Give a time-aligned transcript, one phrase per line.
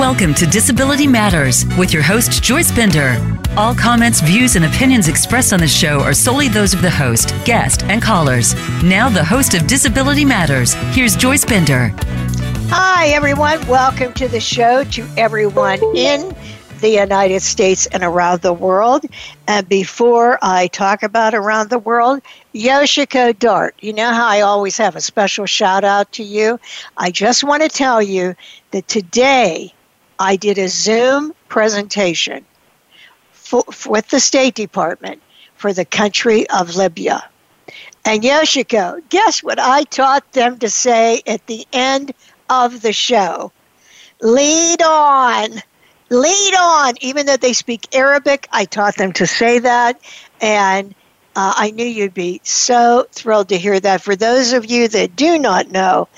[0.00, 3.18] Welcome to Disability Matters with your host, Joyce Bender.
[3.54, 7.34] All comments, views, and opinions expressed on the show are solely those of the host,
[7.44, 8.54] guest, and callers.
[8.82, 11.92] Now, the host of Disability Matters, here's Joyce Bender.
[12.70, 13.64] Hi, everyone.
[13.66, 16.34] Welcome to the show to everyone in
[16.80, 19.04] the United States and around the world.
[19.48, 22.22] And before I talk about around the world,
[22.54, 26.58] Yoshiko Dart, you know how I always have a special shout out to you?
[26.96, 28.34] I just want to tell you
[28.70, 29.74] that today
[30.20, 32.44] I did a Zoom presentation
[33.32, 35.20] for, with the State Department
[35.56, 37.28] for the country of Libya.
[38.04, 42.12] And Yoshiko, guess what I taught them to say at the end
[42.48, 43.50] of the show?
[44.20, 45.62] Lead on
[46.10, 46.94] lead on.
[47.00, 50.00] Even though they speak Arabic, I taught them to say that.
[50.40, 50.94] And
[51.36, 54.02] uh, I knew you'd be so thrilled to hear that.
[54.02, 56.08] For those of you that do not know,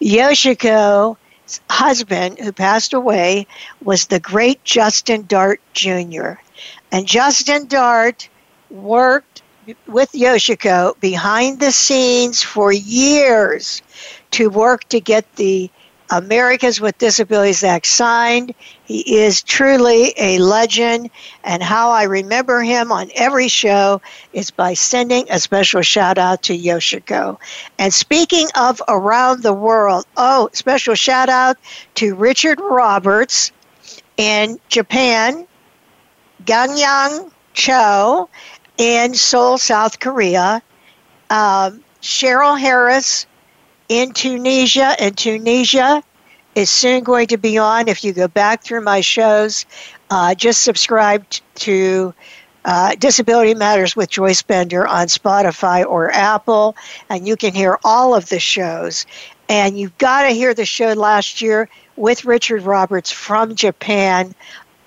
[0.00, 1.16] Yoshiko's
[1.70, 3.46] husband, who passed away,
[3.82, 6.32] was the great Justin Dart Jr.
[6.90, 8.28] And Justin Dart
[8.70, 9.42] worked
[9.86, 13.82] with Yoshiko behind the scenes for years
[14.32, 15.70] to work to get the
[16.12, 18.54] Americans with Disabilities Act signed.
[18.84, 21.08] He is truly a legend,
[21.42, 24.02] and how I remember him on every show
[24.34, 27.38] is by sending a special shout out to Yoshiko.
[27.78, 31.56] And speaking of around the world, oh, special shout out
[31.94, 33.50] to Richard Roberts
[34.18, 35.46] in Japan,
[36.44, 38.28] Gangyang Cho
[38.76, 40.60] in Seoul, South Korea,
[41.30, 43.26] um, Cheryl Harris
[43.92, 46.02] in Tunisia, and Tunisia
[46.54, 47.88] is soon going to be on.
[47.88, 49.66] If you go back through my shows,
[50.10, 51.26] uh, just subscribe
[51.56, 52.14] to
[52.64, 56.74] uh, Disability Matters with Joyce Bender on Spotify or Apple,
[57.10, 59.04] and you can hear all of the shows.
[59.50, 64.34] And you've got to hear the show last year with Richard Roberts from Japan.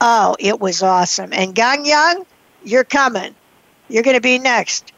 [0.01, 1.31] Oh, it was awesome.
[1.31, 2.25] And Gang Yang,
[2.63, 3.35] you're coming.
[3.87, 4.91] You're going to be next.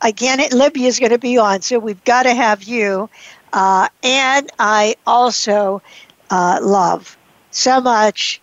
[0.00, 3.10] Again, Libya is going to be on, so we've got to have you.
[3.54, 5.80] Uh, and I also
[6.28, 7.16] uh, love
[7.52, 8.40] so much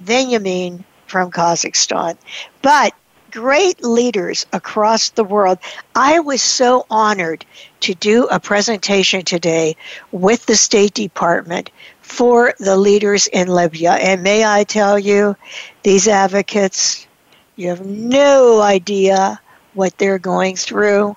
[0.00, 2.16] Benjamin from Kazakhstan.
[2.62, 2.94] But
[3.32, 5.58] great leaders across the world.
[5.96, 7.44] I was so honored
[7.80, 9.76] to do a presentation today
[10.12, 11.70] with the State Department
[12.00, 13.92] for the leaders in Libya.
[13.92, 15.36] And may I tell you,
[15.82, 17.06] these advocates,
[17.56, 19.40] you have no idea
[19.74, 21.16] what they're going through.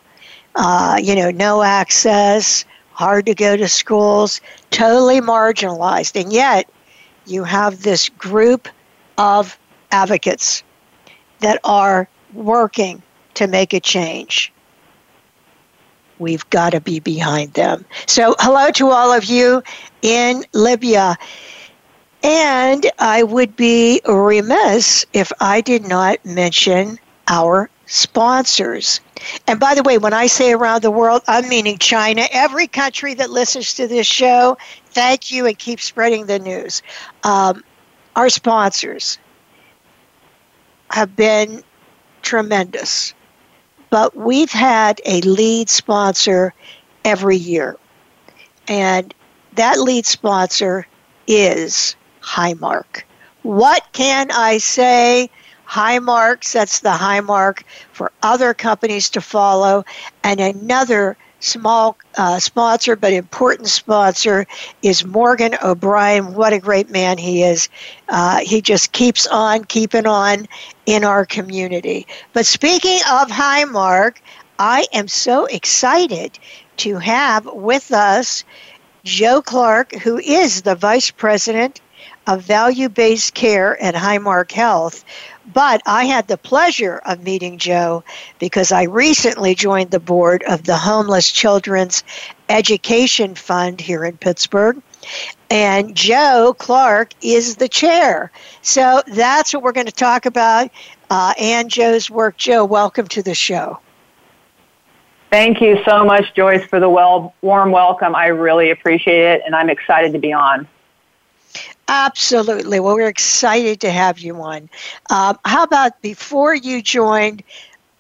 [0.56, 6.20] Uh, you know, no access, hard to go to schools, totally marginalized.
[6.20, 6.70] And yet,
[7.26, 8.68] you have this group
[9.18, 9.58] of
[9.92, 10.64] advocates
[11.40, 13.02] that are working
[13.36, 14.52] to make a change.
[16.20, 17.86] We've got to be behind them.
[18.06, 19.64] So, hello to all of you
[20.02, 21.18] in Libya.
[22.24, 29.02] And I would be remiss if I did not mention our sponsors.
[29.48, 32.28] And by the way, when I say around the world, I'm meaning China.
[32.32, 36.82] Every country that listens to this show, thank you and keep spreading the news.
[37.24, 37.64] Um,
[38.16, 39.18] our sponsors
[40.90, 41.64] have been
[42.22, 43.14] tremendous,
[43.90, 46.54] but we've had a lead sponsor
[47.06, 47.78] every year.
[48.68, 49.14] And
[49.56, 50.88] that lead sponsor
[51.28, 53.04] is Highmark.
[53.44, 55.30] What can I say?
[55.72, 59.86] Highmark sets the high mark for other companies to follow.
[60.22, 64.46] And another small uh, sponsor, but important sponsor,
[64.82, 66.34] is Morgan O'Brien.
[66.34, 67.70] What a great man he is.
[68.10, 70.46] Uh, he just keeps on keeping on
[70.86, 72.06] in our community.
[72.34, 74.18] But speaking of Highmark,
[74.60, 76.38] I am so excited
[76.78, 78.44] to have with us
[79.06, 81.80] Jo Clark, who is the Vice President
[82.28, 85.04] of Value Based Care at Highmark Health.
[85.54, 88.04] But I had the pleasure of meeting Jo
[88.40, 92.04] because I recently joined the board of the Homeless Children's
[92.50, 94.82] Education Fund here in Pittsburgh.
[95.50, 98.32] And Jo Clark is the chair.
[98.62, 100.70] So that's what we're going to talk about
[101.10, 102.38] uh, and Jo's work.
[102.38, 103.80] Jo, welcome to the show.
[105.32, 108.16] Thank you so much, Joyce, for the well, warm welcome.
[108.16, 110.68] I really appreciate it, and I'm excited to be on.
[111.92, 112.80] Absolutely.
[112.80, 114.70] Well, we're excited to have you on.
[115.10, 117.44] Um, how about before you joined,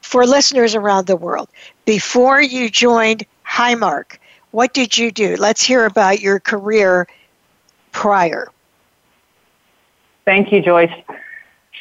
[0.02, 1.50] for listeners around the world,
[1.84, 4.18] before you joined Highmark,
[4.52, 5.36] what did you do?
[5.36, 7.06] Let's hear about your career
[7.92, 8.48] prior.
[10.24, 10.94] Thank you, Joyce.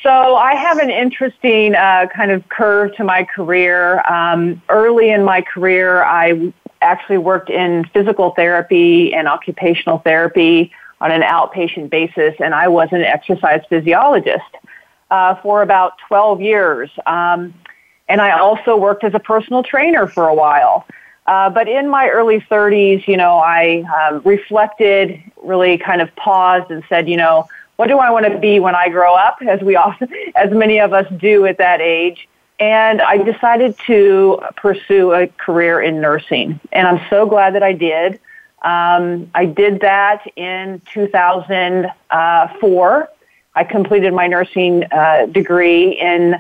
[0.03, 4.03] So I have an interesting uh, kind of curve to my career.
[4.11, 6.53] Um, early in my career, I
[6.83, 12.88] actually worked in physical therapy and occupational therapy on an outpatient basis, and I was
[12.93, 14.44] an exercise physiologist
[15.11, 16.91] uh, for about 12 years.
[17.06, 17.55] Um,
[18.08, 20.87] and I also worked as a personal trainer for a while.
[21.26, 26.70] Uh, but in my early 30s, you know, I um, reflected, really kind of paused
[26.70, 29.61] and said, you know, what do I want to be when I grow up, as
[29.61, 32.29] we often, as many of us do at that age.
[32.58, 36.61] And I decided to pursue a career in nursing.
[36.73, 38.20] And I'm so glad that I did.
[38.62, 43.09] Um, I did that in 2004.
[43.55, 46.37] I completed my nursing uh, degree in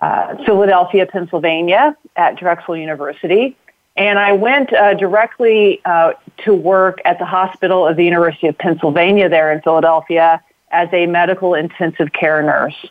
[0.00, 3.56] uh, Philadelphia, Pennsylvania at Drexel University.
[3.96, 8.58] And I went uh, directly uh, to work at the hospital of the University of
[8.58, 12.86] Pennsylvania there in Philadelphia as a medical intensive care nurse.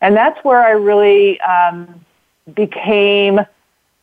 [0.00, 2.04] And that's where I really um,
[2.52, 3.40] became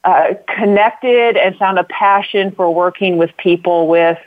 [0.04, 4.18] uh, connected and found a passion for working with people with,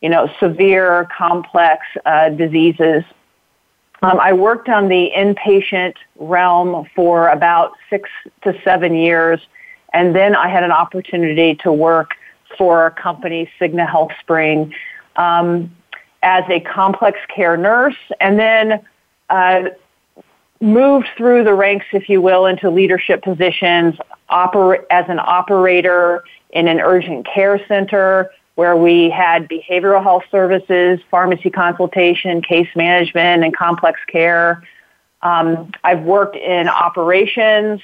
[0.00, 3.04] you know, severe, complex uh, diseases.
[4.02, 8.10] Um, I worked on the inpatient realm for about six
[8.42, 9.40] to seven years,
[9.92, 12.12] and then I had an opportunity to work
[12.58, 14.74] for a company, Cigna Health Spring,
[15.16, 15.74] um,
[16.22, 18.84] as a complex care nurse, and then
[19.30, 19.70] uh,
[20.64, 23.94] moved through the ranks, if you will, into leadership positions
[24.30, 31.00] oper- as an operator in an urgent care center where we had behavioral health services,
[31.10, 34.62] pharmacy consultation, case management, and complex care.
[35.22, 37.80] Um, I've worked in operations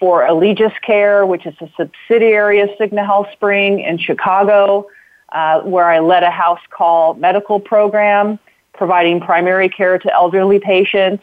[0.00, 4.86] for Alegis Care, which is a subsidiary of Cigna Health Spring in Chicago,
[5.32, 8.38] uh, where I led a house call medical program,
[8.72, 11.22] providing primary care to elderly patients.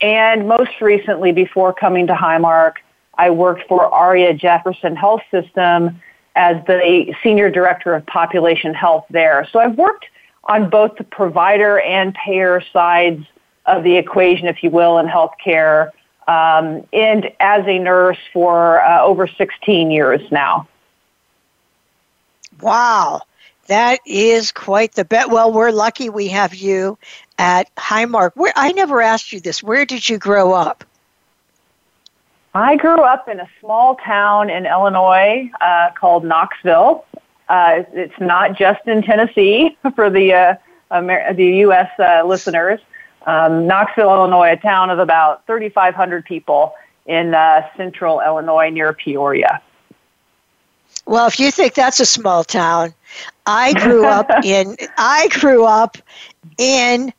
[0.00, 2.74] And most recently, before coming to Highmark,
[3.16, 6.00] I worked for Aria Jefferson Health System
[6.36, 9.46] as the Senior Director of Population Health there.
[9.52, 10.06] So I've worked
[10.44, 13.24] on both the provider and payer sides
[13.66, 15.90] of the equation, if you will, in healthcare,
[16.26, 20.68] um, and as a nurse for uh, over 16 years now.
[22.60, 23.22] Wow.
[23.66, 25.30] That is quite the bet.
[25.30, 26.98] Well, we're lucky we have you
[27.38, 28.32] at Highmark.
[28.34, 29.62] Where I never asked you this.
[29.62, 30.84] Where did you grow up?
[32.54, 37.04] I grew up in a small town in Illinois uh, called Knoxville.
[37.48, 40.54] Uh, it's not just in Tennessee for the uh,
[40.92, 41.90] Amer- the U.S.
[41.98, 42.80] Uh, listeners.
[43.26, 46.74] Um, Knoxville, Illinois, a town of about 3,500 people
[47.06, 49.62] in uh, central Illinois near Peoria.
[51.06, 52.94] Well, if you think that's a small town,
[53.46, 55.98] I grew up in I grew up
[56.58, 57.12] in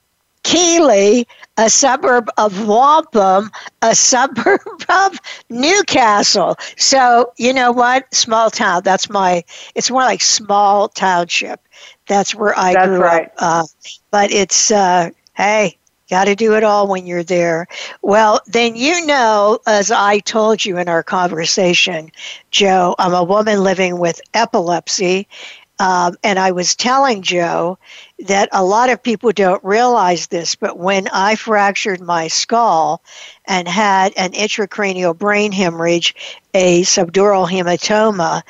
[0.46, 1.28] Keighley,
[1.58, 3.50] a suburb of Wampum,
[3.82, 5.20] a suburb of
[5.50, 6.56] New Castle.
[6.78, 8.14] So, you know what?
[8.14, 8.84] Small town.
[8.84, 9.44] That's my,
[9.74, 11.62] it's more like small township.
[12.08, 13.26] That's where I That's grew right.
[13.26, 13.34] up.
[13.40, 13.64] Uh,
[14.12, 15.80] but it's, uh, hey,
[16.12, 17.68] got to do it all when you're there.
[18.04, 22.12] Well, then you know, as I told you in our conversation,
[22.52, 25.28] Jo, I'm a woman living with epilepsy.
[25.77, 27.77] Um, and I was telling Jo
[28.19, 33.01] that a lot of people don't realize this, but when I fractured my skull
[33.45, 36.16] and had an intracranial brain hemorrhage,
[36.54, 38.44] a subdural hematoma,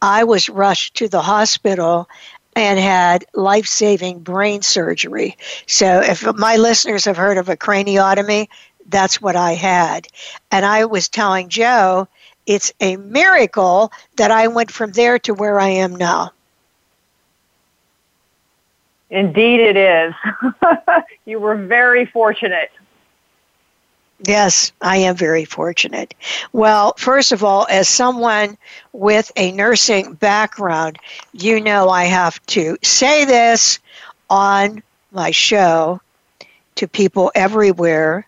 [0.00, 2.08] I was rushed to the hospital
[2.56, 5.36] and had life saving brain surgery.
[5.66, 8.48] So, if my listeners have heard of a craniotomy,
[8.88, 10.08] that's what I had.
[10.50, 12.08] And I was telling Jo,
[12.44, 16.32] it's a miracle that I went from there to where I am now.
[19.12, 20.14] Indeed, it is.
[21.26, 22.70] you were very fortunate.
[24.26, 26.14] Yes, I am very fortunate.
[26.54, 28.56] Well, first of all, as someone
[28.94, 30.98] with a nursing background,
[31.32, 33.80] you know I have to say this
[34.30, 36.00] on my show
[36.76, 38.26] to people everywhere.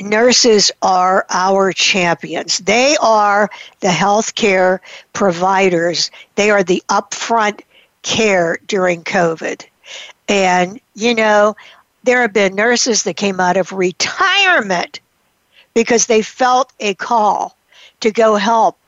[0.00, 2.56] Nurses are our champions.
[2.60, 3.50] They are
[3.80, 4.78] the healthcare
[5.12, 6.10] providers.
[6.36, 7.60] They are the upfront
[8.00, 9.66] care during COVID.
[10.28, 11.56] And, you know,
[12.02, 15.00] there have been nurses that came out of retirement
[15.74, 17.56] because they felt a call
[18.00, 18.78] to go help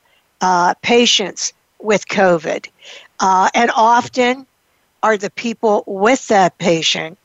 [0.41, 2.67] uh, patients with COVID.
[3.19, 4.45] Uh, and often
[5.03, 7.17] are the people with that patient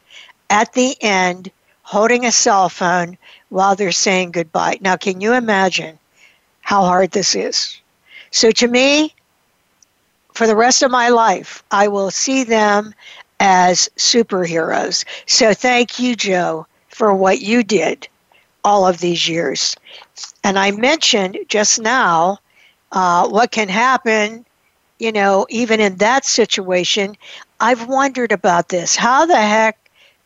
[0.51, 1.51] at the end
[1.83, 3.17] holding a cell phone
[3.49, 4.79] while they're saying goodbye.
[4.81, 5.99] Now, can you imagine
[6.61, 7.81] how hard this is?
[8.31, 9.15] So, to me,
[10.33, 12.95] for the rest of my life, I will see them
[13.43, 15.05] as superheroes.
[15.27, 18.07] So thank you, Jo, for what you did
[18.63, 19.77] all of these years.
[20.45, 22.39] And I mentioned just now
[22.93, 24.47] uh, what can happen,
[25.01, 27.17] you know, even in that situation.
[27.59, 28.95] I've wondered about this.
[28.95, 29.77] How the heck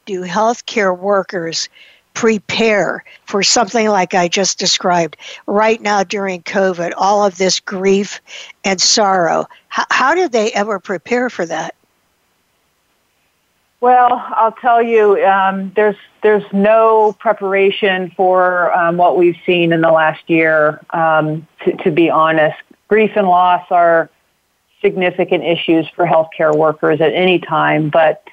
[0.04, 1.70] do healthcare workers
[2.12, 8.20] prepare for something like I just described right now during COVID, all of this grief
[8.62, 9.46] and sorrow?
[9.68, 11.74] How, how did they ever prepare for that?
[13.80, 19.82] Well, I'll tell you, um, there's there's no preparation for um, what we've seen in
[19.82, 20.80] the last year.
[20.90, 22.56] Um, to, to be honest,
[22.88, 24.08] grief and loss are
[24.80, 28.24] significant issues for healthcare workers at any time, but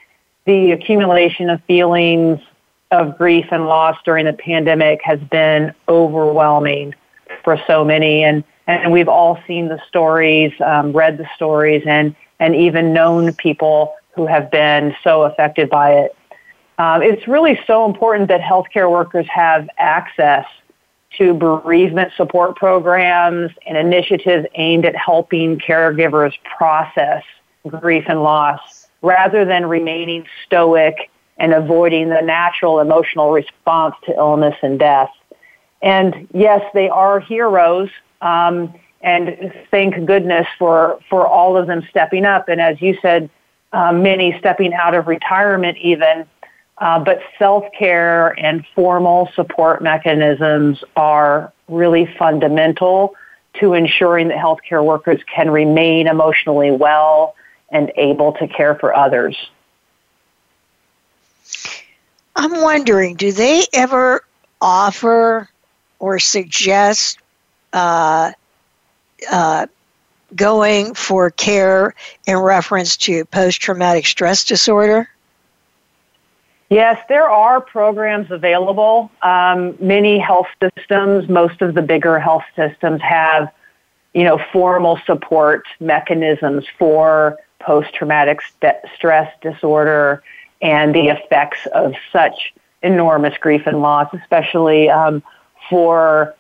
[0.46, 2.40] the accumulation of feelings
[2.92, 6.94] of grief and loss during the pandemic has been overwhelming
[7.44, 12.16] for so many, and and we've all seen the stories, um, read the stories, and
[12.40, 16.16] and even known people who have been so affected by it.
[16.78, 20.46] Um, it's really so important that healthcare workers have access
[21.18, 27.24] to bereavement support programs and initiatives aimed at helping caregivers process
[27.68, 34.56] grief and loss rather than remaining stoic and avoiding the natural emotional response to illness
[34.64, 35.10] and death.
[35.82, 37.90] And yes, they are heroes.
[38.22, 42.48] Um, and thank goodness for, for all of them stepping up.
[42.48, 43.30] And as you said,
[43.74, 46.26] um, many stepping out of retirement even.
[46.78, 53.16] Uh, but self care and formal support mechanisms are really fundamental
[53.60, 57.36] to ensuring that healthcare workers can remain emotionally well
[57.70, 59.38] and able to care for others.
[62.36, 64.24] I'm wondering, do they ever
[64.60, 65.48] offer
[66.00, 67.20] or suggest
[67.72, 68.32] uh,
[69.32, 69.68] uh,
[70.36, 71.94] going for care
[72.26, 75.10] in reference to post traumatic stress disorder?
[76.70, 79.12] Yes, there are programs available.
[79.22, 83.52] Um, many health systems, most of the bigger health systems have,
[84.14, 90.24] you know, formal support mechanisms for post-traumatic st- stress disorder
[90.62, 95.22] and the effects of such enormous grief and loss, especially um,
[95.70, 96.36] for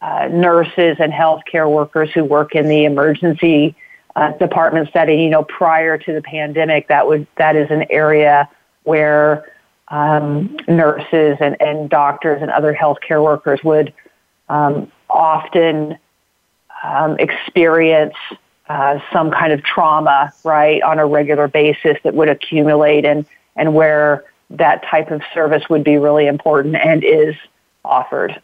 [0.00, 3.74] uh, nurses and healthcare workers who work in the emergency
[4.14, 5.20] uh, department setting.
[5.20, 8.48] You know, prior to the pandemic, that would that is an area
[8.84, 9.52] where
[9.88, 13.92] um, nurses and, and doctors and other healthcare workers would
[14.48, 15.98] um, often
[16.82, 18.14] um, experience
[18.68, 23.24] uh, some kind of trauma, right, on a regular basis that would accumulate, and
[23.54, 27.34] and where that type of service would be really important and is
[27.84, 28.40] offered.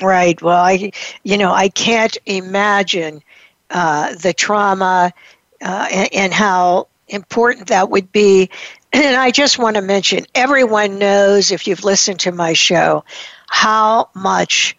[0.00, 0.40] Right.
[0.40, 0.92] Well, I,
[1.24, 3.22] you know, I can't imagine
[3.70, 5.12] uh, the trauma
[5.60, 8.48] uh, and, and, how important that would be.
[8.92, 13.04] And I just want to mention everyone knows, if you've listened to my show,
[13.48, 14.76] how much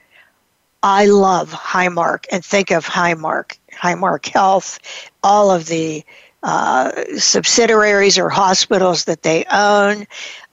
[0.82, 4.80] I love Highmark and think of Highmark, Highmark Health,
[5.22, 6.04] all of the
[6.42, 10.08] uh, subsidiaries or hospitals that they own,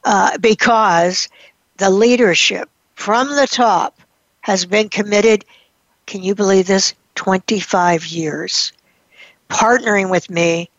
[0.05, 1.29] uh, because
[1.77, 4.01] the leadership from the top
[4.47, 5.45] has been committed,
[6.07, 6.95] can you believe this?
[7.17, 8.73] 25 years,
[9.49, 10.71] partnering with me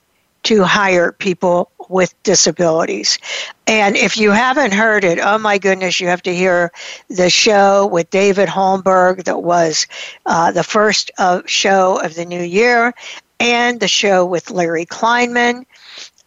[0.44, 3.20] to hire people with disabilities.
[3.68, 6.72] And if you haven't heard it, oh my goodness, you have to hear
[7.10, 9.86] the show with David Holmberg that was
[10.28, 12.94] uh, the first uh, show of the new year,
[13.42, 15.66] and the show with Larry Kleinman.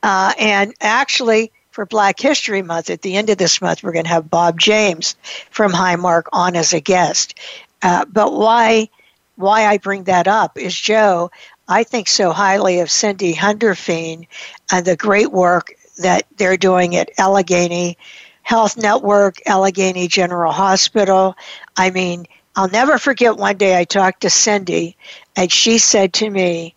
[0.02, 2.90] Uh, and actually, for Black History Month.
[2.90, 5.16] At the end of this month, we're going to have Bob James
[5.50, 7.38] from Highmark on as a guest.
[7.80, 8.90] Uh, but why
[9.36, 11.30] why I bring that up is Jo.
[11.68, 14.26] I think so highly of Cindy Hundorfean
[14.70, 17.96] and the great work that they're doing at Allegheny
[18.42, 21.34] Health Network, Allegheny General Hospital.
[21.78, 24.98] I mean, I'll never forget one day I talked to Cindy,
[25.34, 26.74] and she said to me,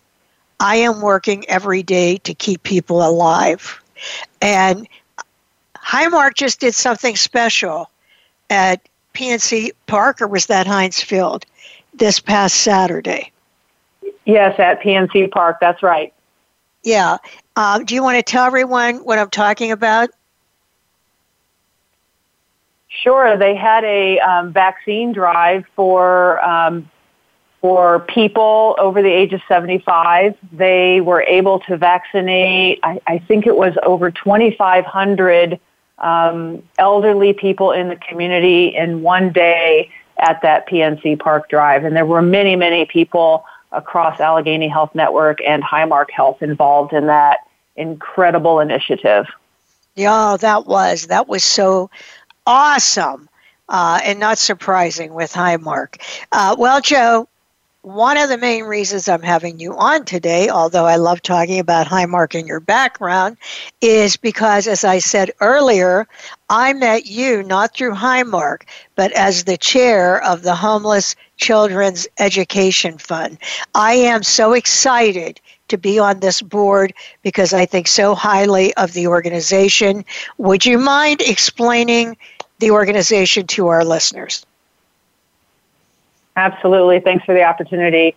[0.62, 3.83] I am working every day to keep people alive.
[4.42, 4.88] And
[5.78, 7.90] Highmark just did something special
[8.50, 8.82] at
[9.14, 11.46] PNC Park, or was that Heinz Field,
[11.94, 13.32] this past Saturday?
[14.26, 16.14] Yes, at PNC Park, that's right.
[16.84, 17.18] Yeah.
[17.56, 20.10] Um, do you want to tell everyone what I'm talking about?
[22.90, 23.38] Sure.
[23.38, 26.90] They had a um, vaccine drive for um,
[27.64, 30.36] for people over the age of 75.
[30.52, 35.62] They were able to vaccinate, I, I think it was over 2,500
[35.98, 41.86] um, elderly people in the community in one day at that PNC Park Drive.
[41.86, 47.08] And there were many, many people across Allegheny Health Network and Highmark Health involved in
[47.08, 49.26] that incredible initiative.
[49.96, 51.08] Yeah, that was.
[51.08, 51.90] That was so
[52.46, 53.30] awesome.
[53.70, 56.02] Uh, and not surprising with Highmark.
[56.34, 57.30] Uh, well, Jo,
[57.84, 61.86] one of the main reasons I'm having you on today, although I love talking about
[61.86, 63.36] Highmark and your background,
[63.82, 66.08] is because, as I said earlier,
[66.50, 68.62] I met you not through Highmark,
[68.96, 73.38] but as the chair of the Homeless Children's Education Fund.
[73.76, 78.94] I am so excited to be on this board because I think so highly of
[78.94, 80.06] the organization.
[80.38, 82.16] Would you mind explaining
[82.60, 84.46] the organization to our listeners?
[86.36, 87.00] Absolutely.
[87.00, 88.16] Thanks for the opportunity.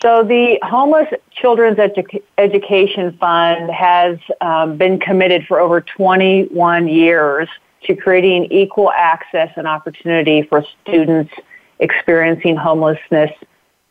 [0.00, 7.48] So, the Homeless Children's Edu- Education Fund has um, been committed for over 21 years
[7.84, 11.32] to creating equal access and opportunity for students
[11.80, 13.30] experiencing homelessness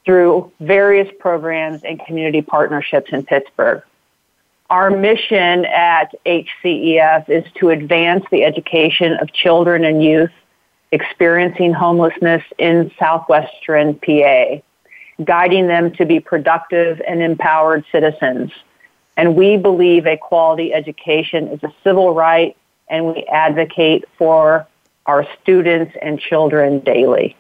[0.06, 3.84] through various programs and community partnerships in Pittsburgh.
[4.70, 10.32] Our mission at HCEF is to advance the education of children and youth
[10.92, 14.62] experiencing homelessness in southwestern PA,
[15.24, 18.52] guiding them to be productive and empowered citizens.
[19.18, 22.56] And we believe a quality education is a civil right,
[22.88, 24.68] and we advocate for
[25.06, 27.36] our students and children daily.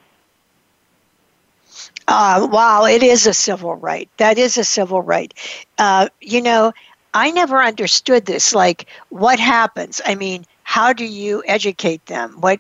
[2.08, 4.10] Uh, wow, it is a civil right.
[4.18, 5.34] That is a civil right.
[5.78, 6.72] Uh, you know,
[7.14, 8.56] I never understood this.
[8.56, 10.02] Like, what happens?
[10.06, 12.38] I mean, how do you educate them?
[12.40, 12.60] What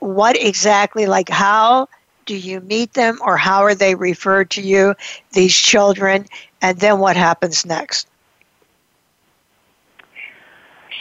[0.00, 1.88] what exactly, like how
[2.26, 4.94] do you meet them or how are they referred to you,
[5.32, 6.26] these children,
[6.62, 8.08] and then what happens next?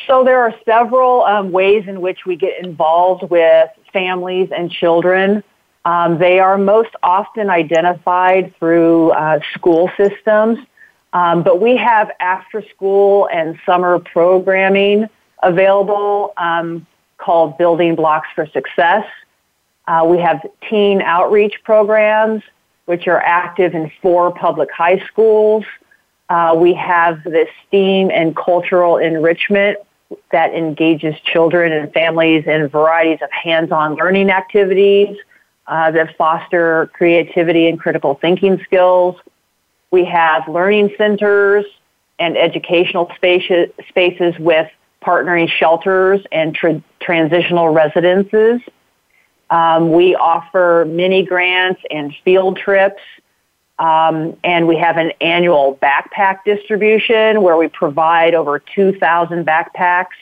[0.08, 5.44] So there are several um, ways in which we get involved with families and children.
[5.86, 10.60] Um, they are most often identified through uh, school systems,
[11.14, 15.08] um, but we have after school and summer programming
[15.42, 16.34] available.
[16.38, 16.86] Um,
[17.24, 19.06] called Building Blocks for Success.
[19.88, 22.44] Uh, we have teen outreach programs,
[22.86, 25.64] which are active in four public high schools.
[26.30, 29.78] Uh, we have the STEAM and cultural enrichment
[30.32, 35.18] that engages children and families in varieties of hands-on learning activities
[35.68, 39.16] uh, that foster creativity and critical thinking skills.
[39.92, 41.66] We have learning centers
[42.20, 44.70] and educational spaces, spaces with
[45.04, 48.62] partnering shelters and tra- transitional residences.
[49.50, 53.02] Um, we offer mini grants and field trips.
[53.80, 60.16] Um, and we have an annual backpack distribution where we provide over 2,000 backpacks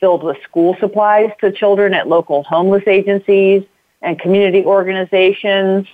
[0.00, 3.64] filled with school supplies to children at local homeless agencies
[4.00, 5.86] and community organizations.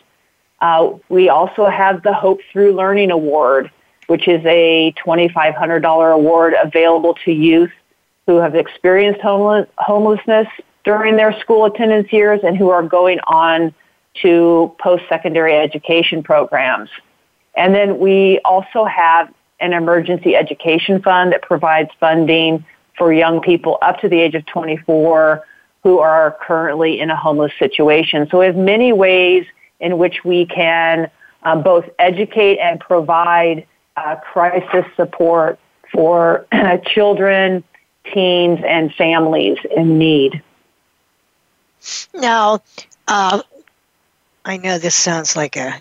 [0.60, 3.70] Uh, we also have the Hope Through Learning Award,
[4.06, 7.72] which is a $2,500 award available to youth
[8.26, 10.46] who have experienced homeless, homelessness
[10.84, 13.74] during their school attendance years and who are going on
[14.22, 16.88] to post-secondary education programs.
[17.56, 22.64] And then we also have an emergency education fund that provides funding
[22.96, 25.44] for young people up to the age of 24
[25.82, 28.28] who are currently in a homeless situation.
[28.30, 29.44] So we have many ways
[29.80, 31.10] in which we can
[31.42, 35.58] um, both educate and provide uh, crisis support
[35.92, 36.46] for
[36.86, 37.62] children
[38.12, 40.42] teens and families in need.
[42.14, 42.60] Now,
[43.08, 43.42] uh,
[44.44, 45.80] I know this sounds like a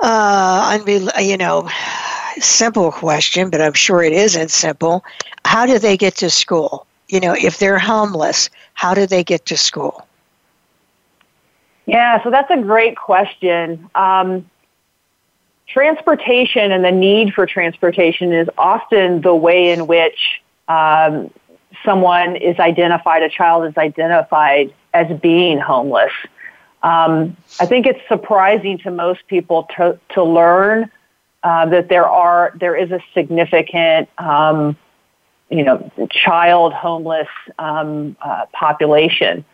[0.00, 1.68] uh, unbe- you know
[2.38, 5.04] simple question, but I'm sure it isn't simple.
[5.44, 6.86] How do they get to school?
[7.08, 10.06] You know, if they're homeless, how do they get to school?
[11.86, 13.88] Yeah, so that's a great question.
[13.94, 14.48] Um,
[15.66, 21.30] transportation and the need for transportation is often the way in which um,
[21.84, 26.12] someone is identified, a child is identified as being homeless.
[26.82, 30.90] Um, I think it's surprising to most people to, to learn
[31.42, 34.76] uh, that there are there is a significant um,
[35.50, 39.44] you know child homeless um, uh, population.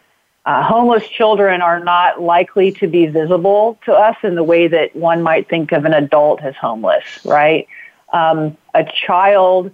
[0.46, 4.96] Uh, homeless children are not likely to be visible to us in the way that
[4.96, 7.68] one might think of an adult as homeless, right?
[8.12, 9.70] Um, a child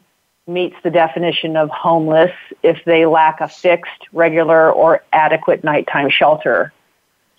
[0.47, 2.33] meets the definition of homeless
[2.63, 6.73] if they lack a fixed, regular, or adequate nighttime shelter.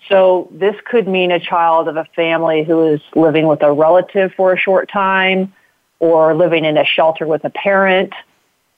[0.08, 4.32] So this could mean a child of a family who is living with a relative
[4.34, 5.52] for a short time,
[6.00, 8.12] or living in a shelter with a parent,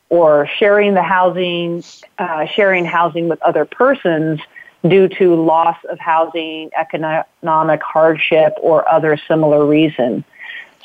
[0.09, 1.85] or sharing the housing,
[2.19, 4.41] uh, sharing housing with other persons
[4.87, 10.25] due to loss of housing, economic hardship, or other similar reason.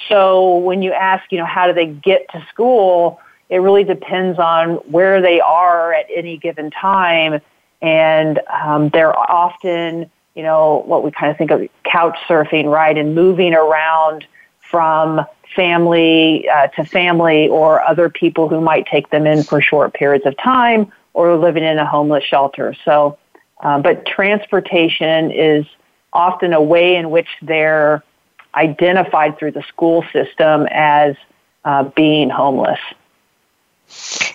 [0.09, 3.21] So when you ask, you know, how do they get to school?
[3.49, 7.41] It really depends on where they are at any given time.
[7.81, 12.97] And um, they're often you know, what we kind of think of couch surfing, right?
[12.97, 14.27] And moving around
[14.59, 19.93] from family uh, to family or other people who might take them in for short
[19.93, 22.75] periods of time or living in a homeless shelter.
[22.83, 23.17] So,
[23.61, 25.65] um, but transportation is
[26.11, 28.03] often a way in which they're
[28.53, 31.15] identified through the school system as
[31.63, 32.79] uh, being homeless.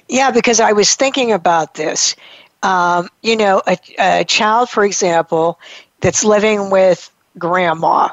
[0.09, 2.17] Yeah, because I was thinking about this.
[2.63, 5.59] Um, you know, a, a child, for example,
[6.01, 8.11] that's living with grandma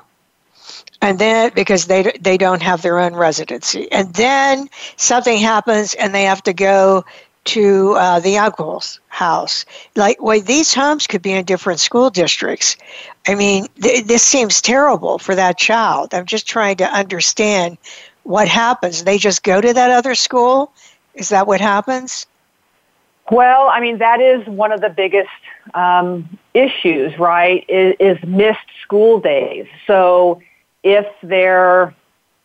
[1.02, 6.14] and then because they they don't have their own residency and then something happens and
[6.14, 7.04] they have to go
[7.46, 9.66] to uh, the uncle's house.
[9.96, 12.78] Like well these homes could be in different school districts.
[13.28, 16.14] I mean th- this seems terrible for that child.
[16.14, 17.78] I'm just trying to understand
[18.24, 19.04] what happens.
[19.04, 20.72] They just go to that other school
[21.18, 22.28] is that what happens
[23.30, 25.30] well, I mean, that is one of the biggest
[25.74, 27.66] um, issues, right?
[27.68, 29.68] Is, is missed school days.
[29.86, 30.42] So
[30.84, 31.94] if they're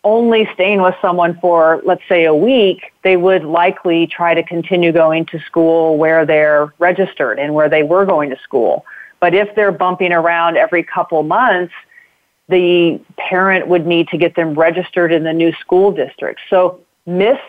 [0.04, 4.90] only staying with someone for, let's say, a week, they would likely try to continue
[4.90, 8.84] going to school where they're registered and where they were going to school.
[9.20, 11.72] But if they're bumping around every couple months,
[12.48, 16.40] the parent would need to get them registered in the new school district.
[16.50, 17.40] So missed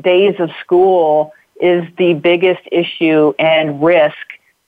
[0.00, 4.16] days of school is the biggest issue and risk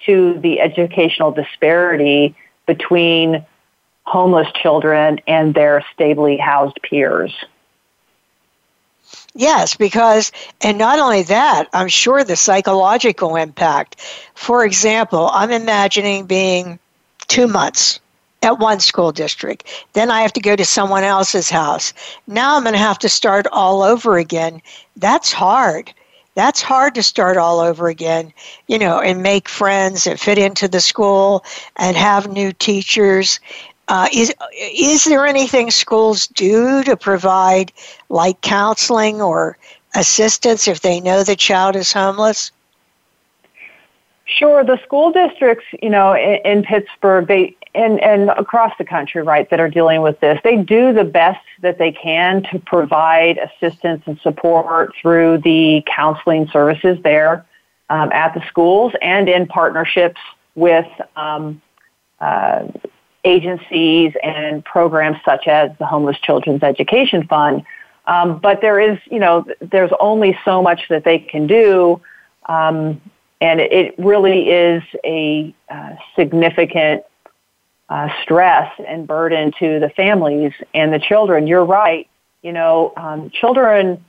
[0.07, 2.35] to the educational disparity
[2.67, 3.45] between
[4.05, 7.33] homeless children and their stably housed peers.
[9.35, 14.01] Yes, because, and not only that, I'm sure the psychological impact.
[14.35, 16.79] For example, I'm imagining being
[17.27, 18.01] two months
[18.45, 19.67] at one school district.
[19.95, 21.93] Then I have to go to someone else's house.
[22.27, 24.63] Now I'm going to have to start all over again.
[24.97, 25.93] That's hard
[26.35, 28.33] that's hard to start all over again,
[28.67, 31.45] you know, and make friends and fit into the school
[31.77, 33.39] and have new teachers.
[33.87, 37.73] Uh, is is there anything schools do to provide
[38.09, 39.57] like counseling or
[39.95, 42.51] assistance if they know the child is homeless?
[44.27, 44.65] Sure.
[44.65, 49.49] The school districts, you know, in, in Pittsburgh, they and, and across the country, right,
[49.51, 54.03] that are dealing with this, they do the best that they can to provide assistance
[54.07, 57.45] and support through the counseling services there
[57.91, 60.21] um, at the schools and in partnerships
[60.55, 61.61] with um,
[62.21, 62.67] uh,
[63.25, 67.65] agencies and programs such as the Homeless Children's Education Fund.
[68.07, 72.01] Um, but there is, you know, there's only so much that they can do.
[72.47, 73.01] Um,
[73.41, 77.03] and it really is a uh, significant
[77.89, 81.47] uh, stress and burden to the families and the children.
[81.47, 82.09] You're right.
[82.43, 84.05] You know, um, children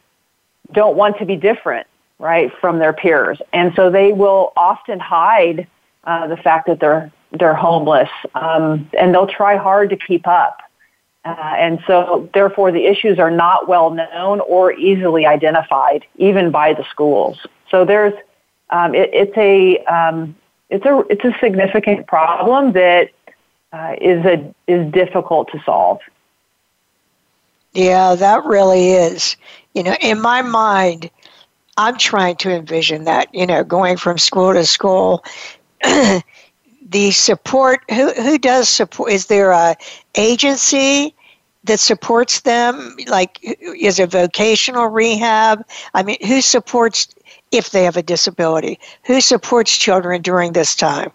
[0.72, 1.88] don't want to be different,
[2.20, 5.68] right, from their peers, and so they will often hide
[6.04, 10.62] uh, the fact that they're they're homeless, um, and they'll try hard to keep up.
[11.26, 16.74] Uh, and so, therefore, the issues are not well known or easily identified, even by
[16.74, 17.46] the schools.
[17.72, 18.14] So there's
[18.70, 20.36] um, it, it's a um,
[20.70, 23.10] it's a it's a significant problem that
[23.74, 26.00] uh, is a is difficult to solve.
[27.74, 29.36] Yeah, that really is.
[29.74, 31.10] You know, in my mind,
[31.78, 33.34] I'm trying to envision that.
[33.34, 35.24] You know, going from school to school.
[35.84, 39.76] the support who who does support is there a
[40.16, 41.14] agency
[41.64, 47.08] that supports them like is it vocational rehab i mean who supports
[47.52, 51.12] if they have a disability who supports children during this time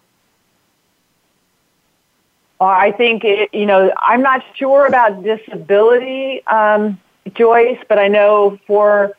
[2.66, 7.00] I think, it, you know, I'm not sure about disability, um,
[7.32, 9.16] Joyce, but I know for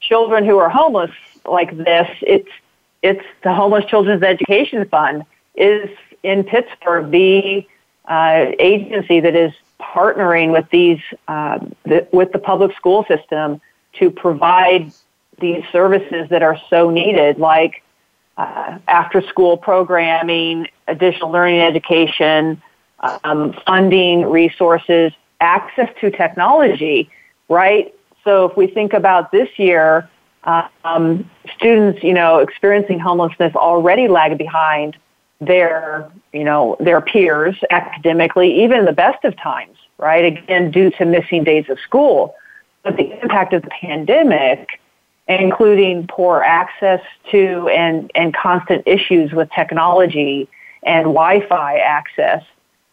[0.00, 1.10] children who are homeless
[1.44, 2.48] like this, it's,
[3.02, 5.90] it's the Homeless Children's Education Fund is
[6.22, 7.66] in Pittsburgh the
[8.06, 13.60] uh, agency that is partnering with these uh, the, with the public school system
[13.94, 14.92] to provide
[15.40, 17.82] these services that are so needed, like
[18.36, 22.60] uh, after school programming, additional learning education,
[23.00, 27.10] um, funding, resources, access to technology,
[27.48, 27.94] right?
[28.24, 30.08] So if we think about this year,
[30.84, 34.96] um, students, you know, experiencing homelessness already lag behind
[35.40, 40.24] their, you know, their peers academically, even in the best of times, right?
[40.24, 42.34] Again, due to missing days of school.
[42.82, 44.80] But the impact of the pandemic,
[45.26, 50.48] including poor access to and, and constant issues with technology
[50.82, 52.42] and Wi-Fi access,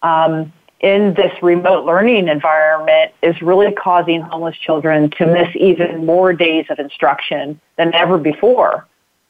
[0.04, 6.34] um, in this remote learning environment is really causing homeless children to miss even more
[6.34, 8.88] days of instruction than ever before.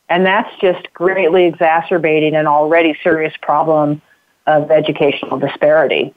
[0.09, 4.01] And that's just greatly exacerbating an already serious problem
[4.47, 6.13] of educational disparity.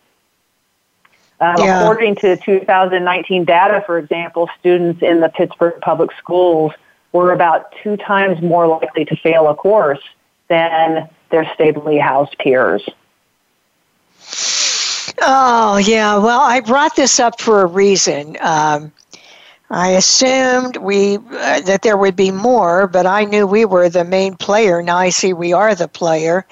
[1.40, 1.80] Um, yeah.
[1.80, 6.72] According to 2019 data, for example, students in the Pittsburgh public schools
[7.12, 10.02] were about two times more likely to fail a course
[10.48, 12.88] than their stably housed peers.
[15.20, 16.16] Oh, yeah.
[16.18, 18.37] Well, I brought this up for a reason.
[18.40, 18.92] Um,
[19.70, 24.05] I assumed we uh, that there would be more, but I knew we were the
[24.05, 24.83] main player.
[24.83, 26.46] Now I see we are the player.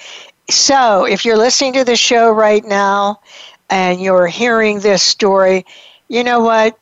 [0.50, 3.20] So, if you're listening to the show right now
[3.70, 5.66] and you're hearing this story,
[6.08, 6.78] you know what?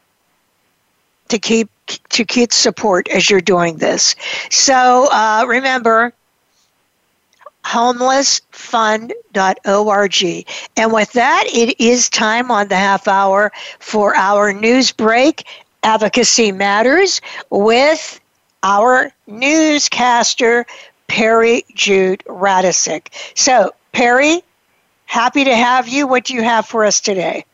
[1.30, 1.70] to keep
[2.10, 4.16] to keep support as you're doing this.
[4.50, 6.14] So uh, remember,
[7.66, 10.46] homelessfund.org.
[10.78, 15.46] And with that, it is time on the half hour for our news break,
[15.84, 18.20] Advocacy Matters, with
[18.64, 20.66] our newscaster,
[21.08, 23.08] Perry Jude Radisic.
[23.36, 24.44] So, Perry,
[25.06, 26.08] happy to have you.
[26.08, 27.46] What do you have for us today?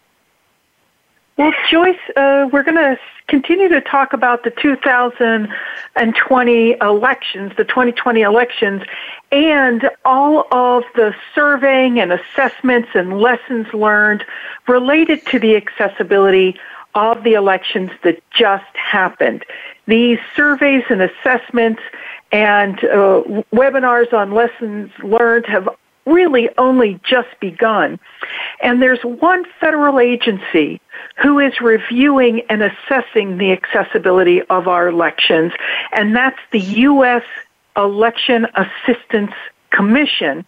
[1.42, 8.22] Well, Joyce, uh, we're going to continue to talk about the 2020 elections, the 2020
[8.22, 8.84] elections,
[9.32, 14.24] and all of the surveying and assessments and lessons learned
[14.68, 16.60] related to the accessibility
[16.94, 19.44] of the elections that just happened.
[19.88, 21.82] These surveys and assessments
[22.32, 25.68] and uh, webinars on lessons learned have
[26.06, 28.00] really only just begun.
[28.62, 30.80] And there's one federal agency
[31.22, 35.54] who is reviewing and assessing the accessibility of our elections,
[35.92, 37.24] and that's the U.S.
[37.76, 39.34] Election Assistance
[39.72, 40.46] Commission.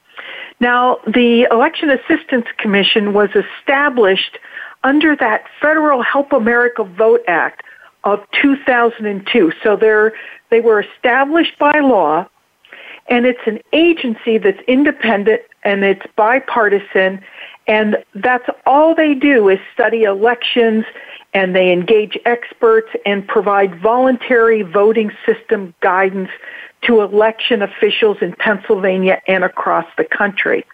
[0.59, 4.37] Now, the Election Assistance Commission was established
[4.83, 7.63] under that Federal Help America Vote Act
[8.03, 9.53] of 2002.
[9.63, 9.75] So
[10.49, 12.27] they were established by law
[13.07, 17.21] and it's an agency that's independent and it's bipartisan
[17.67, 20.85] and that's all they do is study elections
[21.33, 26.29] and they engage experts and provide voluntary voting system guidance
[26.83, 30.65] to election officials in Pennsylvania and across the country.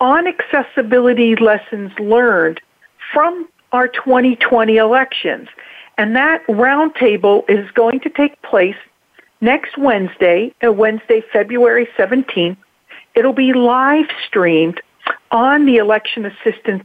[0.00, 2.60] on accessibility lessons learned
[3.12, 5.48] from our 2020 elections.
[5.98, 8.76] And that roundtable is going to take place
[9.40, 12.56] next Wednesday, uh, Wednesday, February 17th.
[13.14, 14.80] It'll be live streamed
[15.30, 16.84] on the Election Assistance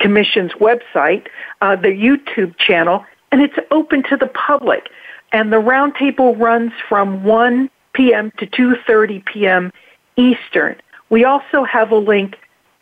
[0.00, 1.28] Commission's website,
[1.60, 4.88] uh, the YouTube channel, and it's open to the public.
[5.32, 8.32] And the roundtable runs from 1 p.m.
[8.38, 9.72] to 2:30 p.m.
[10.16, 10.76] Eastern.
[11.08, 12.36] We also have a link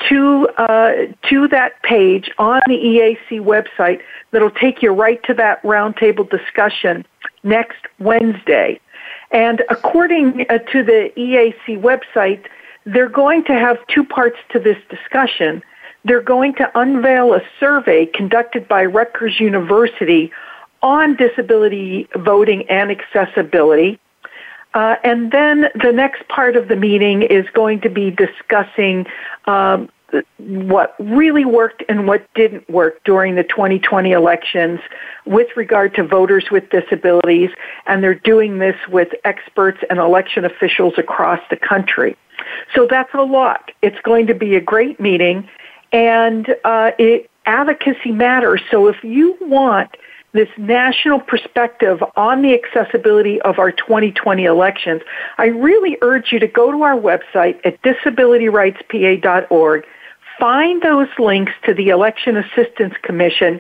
[0.09, 0.93] to uh,
[1.29, 4.01] to that page on the EAC website
[4.31, 7.05] that'll take you right to that roundtable discussion
[7.43, 8.81] next Wednesday.
[9.31, 12.47] And according uh, to the EAC website,
[12.85, 15.63] they're going to have two parts to this discussion.
[16.05, 20.33] They're going to unveil a survey conducted by Rutgers University
[20.83, 23.99] on disability voting and accessibility.
[24.75, 29.07] Uh, and then the next part of the meeting is going to be discussing
[29.47, 29.89] um,
[30.39, 34.81] what really worked and what didn't work during the 2020 elections
[35.27, 37.51] with regard to voters with disabilities,
[37.87, 42.17] and they're doing this with experts and election officials across the country.
[42.75, 43.71] So that's a lot.
[43.83, 45.49] It's going to be a great meeting,
[45.93, 48.61] and uh, it, advocacy matters.
[48.71, 49.97] So if you want
[50.33, 55.01] this national perspective on the accessibility of our 2020 elections,
[55.39, 59.87] I really urge you to go to our website at disabilityrightspa.org,
[60.39, 63.59] find those links to the Election Assistance Commission,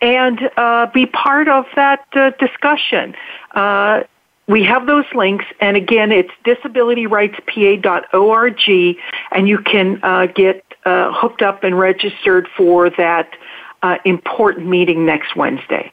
[0.00, 3.16] and uh, be part of that uh, discussion.
[3.52, 4.04] Uh,
[4.46, 8.98] we have those links, and again, it's disabilityrightspa.org,
[9.32, 13.30] and you can uh, get uh, hooked up and registered for that
[13.82, 15.92] uh, important meeting next Wednesday.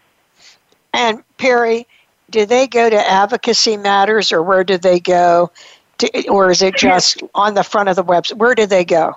[0.93, 1.87] And Perry,
[2.29, 5.51] do they go to Advocacy Matters, or where do they go?
[5.99, 8.37] To, or is it just on the front of the website?
[8.37, 9.15] Where do they go?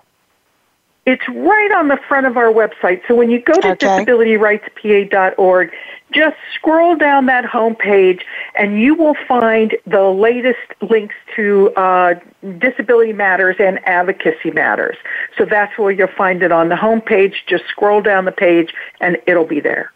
[1.07, 3.03] It's right on the front of our website.
[3.07, 3.87] So when you go to okay.
[4.05, 5.73] disabilityrightspa.org,
[6.15, 8.25] just scroll down that home page
[8.57, 12.15] and you will find the latest links to uh,
[12.59, 14.97] Disability Matters and Advocacy Matters.
[15.37, 17.45] So that's where you'll find it on the home page.
[17.47, 19.93] Just scroll down the page and it'll be there.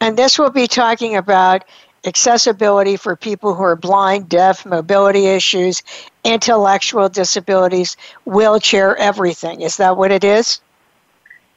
[0.00, 1.64] And this will be talking about
[2.06, 5.82] accessibility for people who are blind, deaf, mobility issues,
[6.24, 9.60] intellectual disabilities, wheelchair, everything.
[9.60, 10.60] Is that what it is?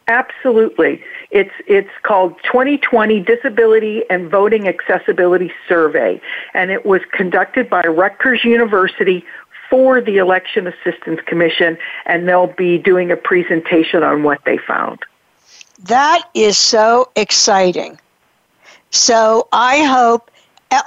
[0.08, 1.02] Absolutely.
[1.34, 6.22] It's it's called 2020 Disability and Voting Accessibility Survey
[6.54, 9.26] and it was conducted by Rutgers University
[9.68, 15.00] for the Election Assistance Commission and they'll be doing a presentation on what they found.
[15.80, 18.00] That is so exciting.
[18.92, 20.30] So I hope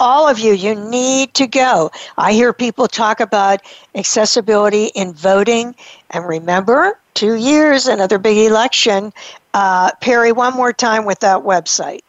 [0.01, 1.91] all of you, you need to go.
[2.17, 3.63] I hear people talk about
[3.95, 5.75] accessibility in voting.
[6.11, 9.13] And remember, two years, another big election.
[9.57, 12.01] Uh, Perry, one more time with that website.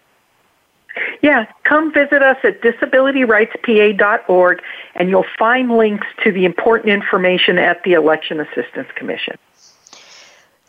[1.21, 4.61] Yeah, come visit us at disabilityrightspa.org
[4.95, 9.37] and you'll find links to the important information at the Election Assistance Commission.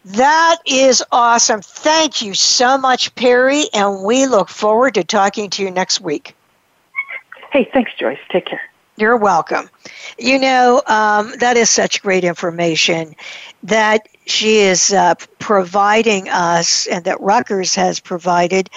[0.04, 1.62] That is awesome.
[1.62, 6.36] Thank you so much, Perry, and we look forward to talking to you next week.
[7.50, 8.20] Hey, thanks, Joyce.
[8.30, 8.62] Take care.
[8.96, 9.68] You're welcome.
[10.16, 13.16] You know, um, that is such great information
[13.64, 18.68] that she is uh, providing us and that Rutgers has provided.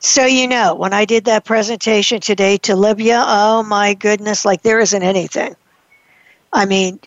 [0.00, 4.62] So, you know, when I did that presentation today to Libya, oh my goodness, like
[4.62, 5.56] there isn't anything.
[6.52, 7.00] I mean,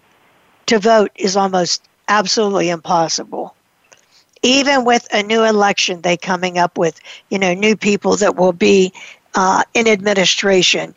[0.67, 3.55] to vote is almost absolutely impossible.
[4.41, 8.53] Even with a new election, they coming up with, you know, new people that will
[8.53, 8.93] be
[9.35, 10.95] uh, in administration.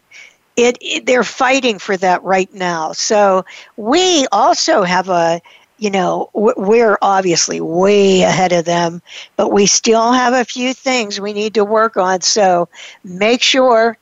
[0.57, 2.93] It, it, they're fighting for that right now.
[2.93, 3.45] So
[3.77, 5.41] we also have a
[5.79, 9.01] you know we're obviously way ahead of them
[9.37, 12.69] but we still have a few things we need to work on so
[13.05, 13.97] make sure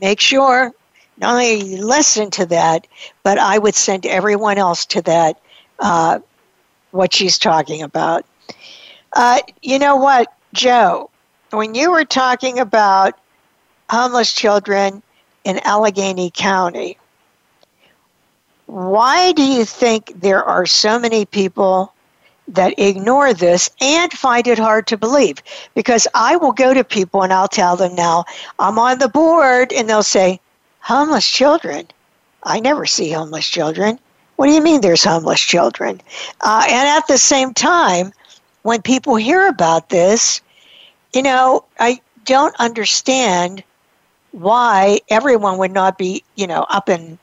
[0.00, 0.72] make sure
[1.18, 2.86] not only listen to that
[3.22, 5.40] but i would send everyone else to that
[5.78, 6.18] uh,
[6.90, 8.24] what she's talking about
[9.14, 11.10] uh, you know what Jo
[11.50, 13.18] when you were talking about
[13.90, 15.02] homeless children
[15.44, 16.98] in Allegheny County.
[18.72, 21.92] Why do you think there are so many people
[22.48, 25.42] that ignore this and find it hard to believe?
[25.74, 28.24] Because I will go to people and I'll tell them now,
[28.58, 30.40] I'm on the board, and they'll say,
[30.80, 31.86] Homeless children?
[32.44, 33.98] I never see homeless children.
[34.36, 36.00] What do you mean there's homeless children?
[36.40, 38.10] Uh, and at the same time,
[38.62, 40.40] when people hear about this,
[41.12, 43.62] you know, I don't understand
[44.30, 47.18] why everyone would not be, you know, up in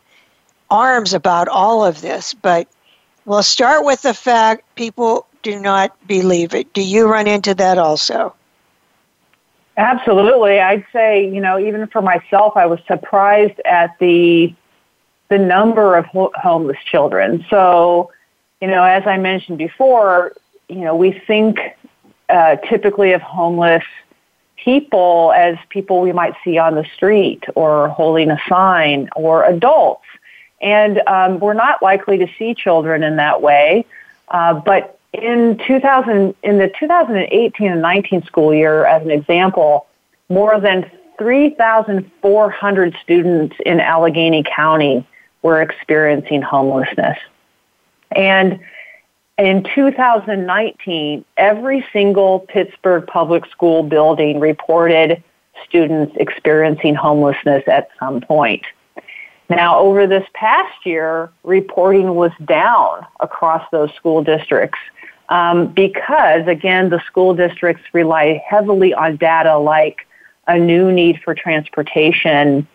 [0.70, 2.34] arms about all of this.
[2.34, 2.68] But
[3.26, 6.74] we'll start with the fact people do not believe it.
[6.74, 8.34] Do you run into that also?
[9.78, 10.60] Absolutely.
[10.60, 14.54] I'd say, you know, even for myself, I was surprised at the
[15.30, 17.46] the number of ho- homeless children.
[17.50, 18.12] So,
[18.62, 20.34] you know, as I mentioned before,
[20.68, 21.60] you know, we think
[22.30, 23.84] uh, typically of homeless
[24.58, 30.04] people as people we might see on the street or holding a sign or adults.
[30.62, 33.86] And um, we're not likely to see children in that way.
[34.28, 39.88] Uh, but in 2000, in the 2018 and 19 school year, as an example,
[40.30, 45.06] more than 3,400 students in Allegheny County
[45.42, 47.18] were experiencing homelessness.
[48.12, 48.60] And
[49.38, 55.24] in 2019, every single Pittsburgh public school building reported
[55.66, 58.64] students experiencing homelessness at some point.
[59.50, 64.78] Now, over this past year, reporting was down across those school districts
[65.30, 70.08] um, because, again, the school districts rely heavily on data like
[70.48, 72.68] a new need for transportation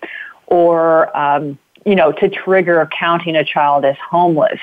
[0.47, 4.61] or, um, you know, to trigger counting a child as homeless.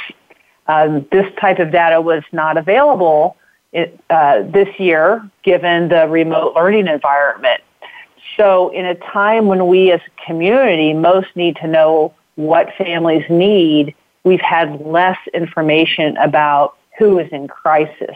[0.68, 3.38] Um, this type of data was not available
[3.72, 7.62] it, uh, this year given the remote learning environment.
[8.38, 13.26] So, in a time when we as a community most need to know what families
[13.30, 18.16] need, we've had less information about who is in crisis.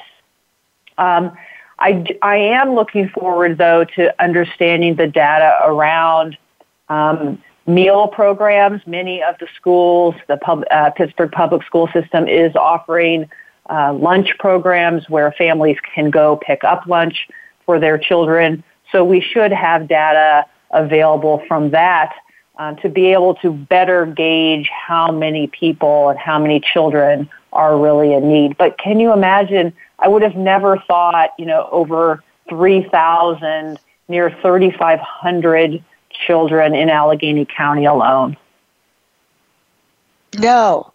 [0.97, 1.35] Um,
[1.79, 6.37] I, I am looking forward, though, to understanding the data around
[6.87, 8.81] um, meal programs.
[8.87, 13.29] Many of the schools, the pub, uh, Pittsburgh public school system is offering
[13.69, 17.27] uh, lunch programs where families can go pick up lunch
[17.65, 18.63] for their children.
[18.91, 22.13] So we should have data available from that
[22.57, 27.77] uh, to be able to better gauge how many people and how many children are
[27.77, 28.57] really in need.
[28.57, 29.73] But can you imagine?
[29.99, 35.83] I would have never thought, you know, over 3,000, near 3,500
[36.25, 38.37] children in Allegheny County alone.
[40.37, 40.91] No,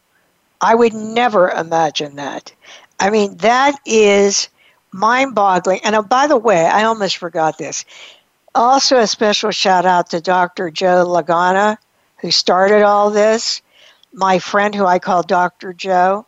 [0.61, 2.53] I would never imagine that.
[2.99, 4.49] I mean, that is
[4.93, 5.81] mind boggling.
[5.85, 7.85] And oh, by the way, I almost forgot this.
[8.55, 10.71] Also, a special shout out to Dr.
[10.71, 11.79] Joe Lagana,
[12.21, 13.63] who started all this.
[14.13, 15.73] My friend, who I call Dr.
[15.73, 16.27] Joe.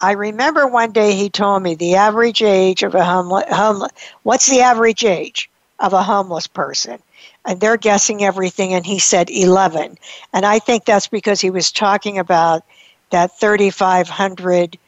[0.00, 3.90] I remember one day he told me the average age of a homeless,
[4.22, 5.50] what's the average age
[5.80, 6.98] of a homeless person?
[7.44, 9.98] And they're guessing everything, and he said 11.
[10.32, 12.62] And I think that's because he was talking about
[13.10, 14.78] that 3,500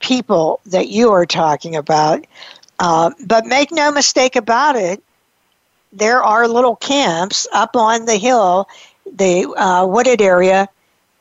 [0.00, 2.24] people that you are talking about.
[2.78, 5.02] Uh, but make no mistake about it,
[5.92, 8.68] there are little camps up on the hill,
[9.10, 10.68] the uh, wooded area,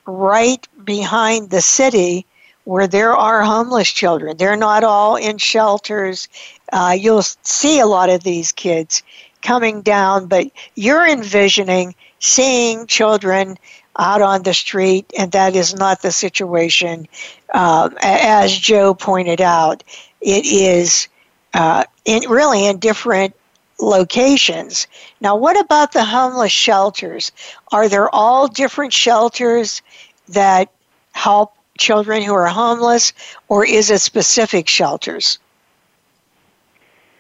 [0.06, 2.26] right behind the city,
[2.66, 4.38] where there are homeless children.
[4.38, 6.28] They're not all in shelters.
[6.74, 9.04] Uh, you'll see a lot of these kids
[9.42, 13.58] coming down, but you're envisioning seeing children
[13.98, 17.08] out on the street, and that is not the situation.
[17.54, 19.84] Uh, as Jo pointed out,
[20.22, 21.08] it is
[21.56, 23.34] uh, in, really in different
[23.80, 24.88] locations.
[25.22, 27.32] Now, what about the homeless shelters?
[27.72, 29.82] Are there all different shelters
[30.28, 30.70] that
[31.14, 33.14] help children who are homeless,
[33.48, 35.40] or is it specific shelters?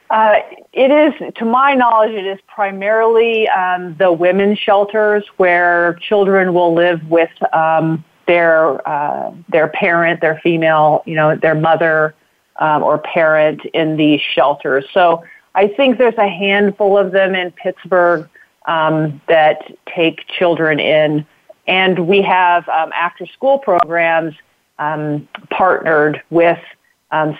[0.10, 0.36] Uh,
[0.74, 6.74] it is, to my knowledge, it is primarily um, the women's shelters where children will
[6.74, 12.14] live with um, their uh, their parent, their female, you know, their mother
[12.58, 14.86] um, or parent in these shelters.
[14.94, 18.30] So I think there's a handful of them in Pittsburgh
[18.66, 21.26] um, that take children in,
[21.68, 24.36] and we have um, after-school programs
[24.80, 26.60] um, partnered with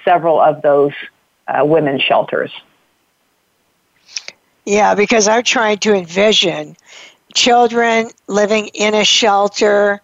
[0.06, 0.94] several of those
[1.48, 2.52] uh, women's shelters.
[4.66, 6.76] Yeah, because I'm trying to envision
[7.34, 10.02] children living in a shelter.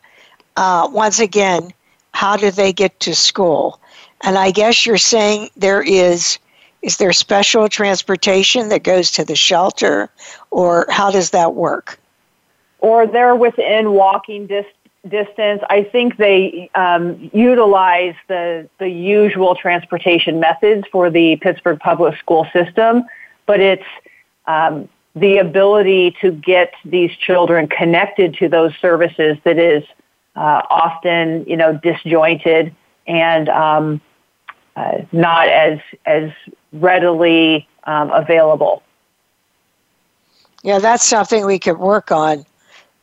[0.56, 1.74] Uh, once again,
[2.14, 3.80] how do they get to school?
[4.24, 6.40] And I guess you're saying there is
[6.82, 10.10] is there special transportation that goes to the shelter,
[10.50, 12.00] or how does that work?
[12.80, 15.62] Or they're within walking distance.
[15.70, 22.48] I think they um, utilize the the usual transportation methods for the Pittsburgh public school
[22.52, 23.04] system,
[23.46, 23.86] but it's
[24.48, 29.84] um, the ability to get these children connected to those services that is
[30.36, 32.74] uh, often you know disjointed
[33.08, 34.02] and um,
[34.76, 36.32] uh, not as as
[36.74, 38.84] readily um, available.
[40.64, 42.46] Yeah, that's something we could work on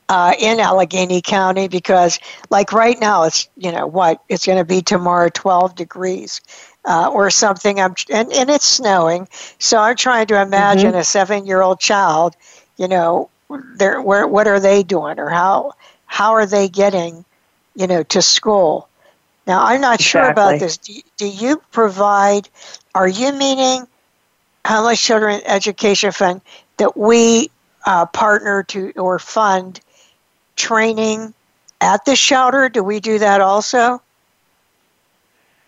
[0.08, 2.18] uh, in Allegheny County because,
[2.50, 6.40] like right now, it's you know what it's going to be tomorrow, 12 degrees
[6.84, 7.80] uh, or something.
[7.80, 11.00] I'm and, and it's snowing, so I'm trying to imagine mm-hmm.
[11.00, 12.36] a seven-year-old child.
[12.76, 13.28] You know,
[13.74, 15.72] they're, where what are they doing, or how
[16.06, 17.24] how are they getting,
[17.74, 18.87] you know, to school?
[19.48, 20.04] Now, I'm not exactly.
[20.04, 20.76] sure about this.
[20.76, 22.50] Do, do you provide?
[22.94, 23.88] Are you meaning
[24.66, 26.42] homeless children education fund
[26.76, 27.50] that we
[27.86, 29.80] uh, partner to or fund
[30.54, 31.32] training
[31.80, 32.68] at the shelter?
[32.68, 34.02] Do we do that also?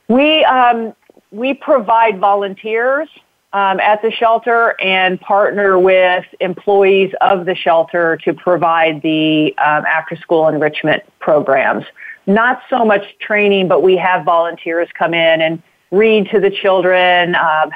[0.09, 0.95] We um,
[1.31, 3.09] we provide volunteers
[3.55, 9.87] um, at the shelter and partner with employees of the shelter to provide the um,
[9.87, 11.87] after school enrichment programs.
[12.31, 15.61] Not so much training, but we have volunteers come in and
[15.91, 17.73] read to the children, um,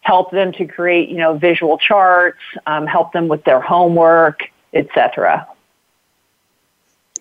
[0.00, 4.40] help them to create, you know, visual charts, um, help them with their homework,
[4.74, 5.48] etc.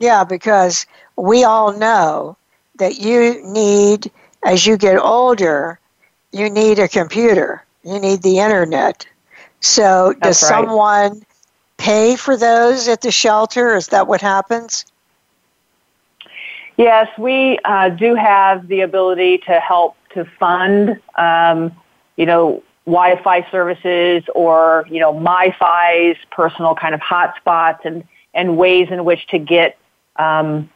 [0.01, 2.35] Yeah, because we all know
[2.75, 4.11] that you need,
[4.43, 5.79] as you get older,
[6.33, 9.07] you need a computer, you need the internet.
[9.61, 10.65] So, That's does right.
[10.65, 11.25] someone
[11.77, 13.75] pay for those at the shelter?
[13.75, 14.85] Is that what happens?
[16.77, 21.75] Yes, we uh, do have the ability to help to fund, um,
[22.17, 28.03] you know, Wi-Fi services or you know MiFi's personal kind of hotspots and
[28.33, 29.77] and ways in which to get
[30.17, 30.69] um,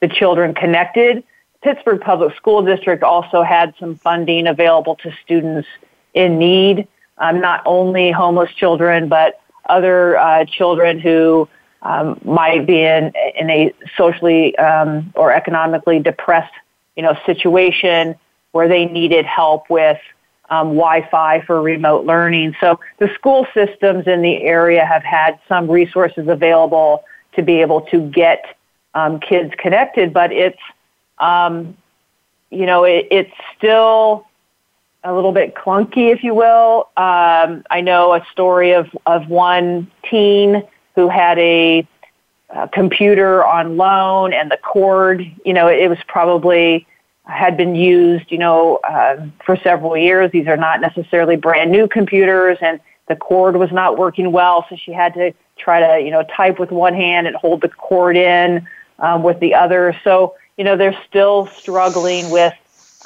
[0.00, 1.24] the children connected.
[1.62, 5.66] Pittsburgh Public School District also had some funding available to students
[6.14, 6.86] in need,
[7.18, 11.48] um, not only homeless children but other uh, children who
[11.86, 16.52] um, might be in in a socially um, or economically depressed
[16.96, 18.14] you know situation
[18.52, 19.98] where they needed help with
[20.50, 22.54] um, Wi-Fi for remote learning.
[22.60, 27.82] So the school systems in the area have had some resources available to be able
[27.82, 28.56] to get
[28.94, 30.58] um, kids connected, but it's
[31.18, 31.76] um,
[32.50, 34.26] you know it, it's still
[35.04, 36.88] a little bit clunky, if you will.
[36.96, 40.64] Um, I know a story of of one teen
[40.96, 41.86] who had a,
[42.50, 46.86] a computer on loan, and the cord, you know, it, was probably
[47.24, 50.32] had been used, you know, uh, for several years.
[50.32, 54.76] These are not necessarily brand new computers, and the cord was not working well, so
[54.76, 58.16] she had to try to, you know, type with one hand and hold the cord
[58.16, 58.66] in
[58.98, 59.96] um, with the other.
[60.02, 62.54] So, you know, they're still struggling with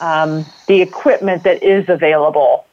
[0.00, 2.66] um, the equipment that is available.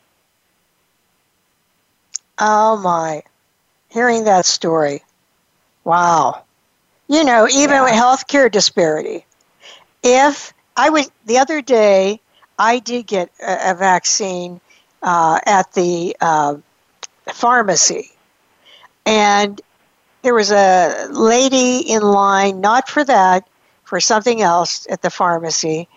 [2.40, 3.24] Oh my!
[3.90, 5.02] Hearing that story,
[5.88, 6.44] wow.
[7.08, 7.84] You know, even yeah.
[7.84, 9.26] with healthcare disparity,
[10.04, 12.22] if I was the other day.
[12.60, 14.60] I did get a, a vaccine
[15.02, 16.56] uh, at the uh,
[17.34, 18.12] pharmacy,
[19.06, 19.62] and
[20.22, 23.48] there was a lady in line, not for that,
[23.84, 25.88] for something else at the pharmacy.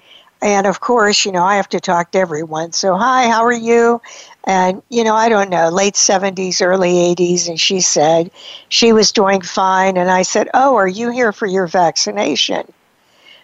[0.43, 2.73] And of course, you know, I have to talk to everyone.
[2.73, 4.01] So, hi, how are you?
[4.45, 7.49] And, you know, I don't know, late 70s, early 80s.
[7.49, 8.31] And she said
[8.71, 9.97] she was doing fine.
[9.97, 12.73] And I said, Oh, are you here for your vaccination?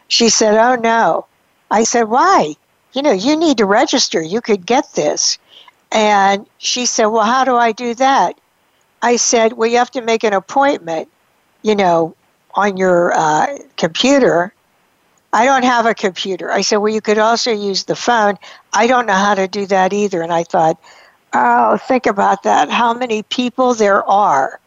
[0.09, 1.27] She said, Oh, no.
[1.71, 2.57] I said, Why?
[2.95, 4.23] You know, you need to register.
[4.23, 5.39] You could get this.
[5.93, 8.39] And she said, Well, how do I do that?
[9.03, 11.09] I said, Well, you have to make an appointment,
[11.63, 12.17] you know,
[12.55, 14.53] on your uh, computer.
[15.37, 16.51] I don't have a computer.
[16.51, 18.39] I said, Well, you could also use the phone.
[18.73, 20.23] I don't know how to do that either.
[20.23, 20.81] And I thought,
[21.35, 22.71] Oh, think about that.
[22.71, 24.59] How many people there are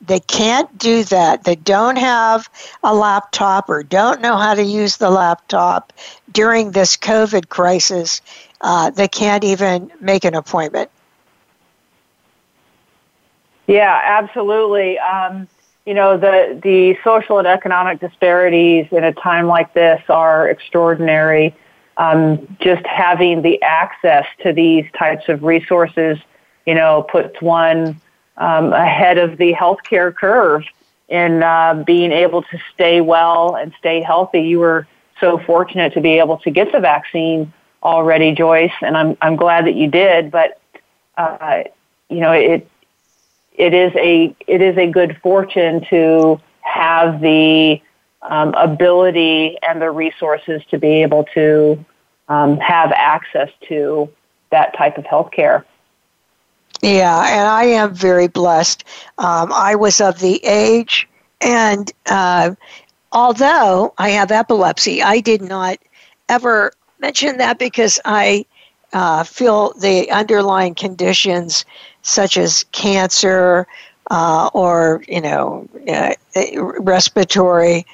[0.00, 1.42] they can't do that.
[1.42, 2.48] They don't have
[2.84, 5.92] a laptop or don't know how to use the laptop
[6.30, 8.20] during this COVID crisis.
[8.60, 10.88] Uh, they can't even make an appointment.
[13.66, 15.00] Yeah, absolutely.
[15.00, 15.48] Um,
[15.88, 21.54] you know, the, the social and economic disparities in a time like this are extraordinary.
[21.96, 26.18] Um, just having the access to these types of resources,
[26.66, 27.98] you know, puts one
[28.36, 30.62] um, ahead of the healthcare curve
[31.08, 34.42] in uh, being able to stay well and stay healthy.
[34.42, 34.86] You were
[35.20, 37.50] so fortunate to be able to get the vaccine
[37.82, 40.30] already, Joyce, and I'm I'm glad that you did.
[40.30, 40.60] But
[41.16, 41.62] uh,
[42.10, 42.68] you know, it
[43.58, 47.82] it is a it is a good fortune to have the
[48.22, 51.84] um, ability and the resources to be able to
[52.28, 54.08] um, have access to
[54.50, 55.64] that type of health care.
[56.82, 58.84] Yeah, and I am very blessed.
[59.18, 61.08] Um, I was of the age,
[61.40, 62.54] and uh,
[63.10, 65.78] although I have epilepsy, I did not
[66.28, 68.44] ever mention that because I
[68.92, 71.64] uh, feel the underlying conditions
[72.08, 73.66] such as cancer
[74.10, 76.14] uh, or you know uh,
[76.80, 77.86] respiratory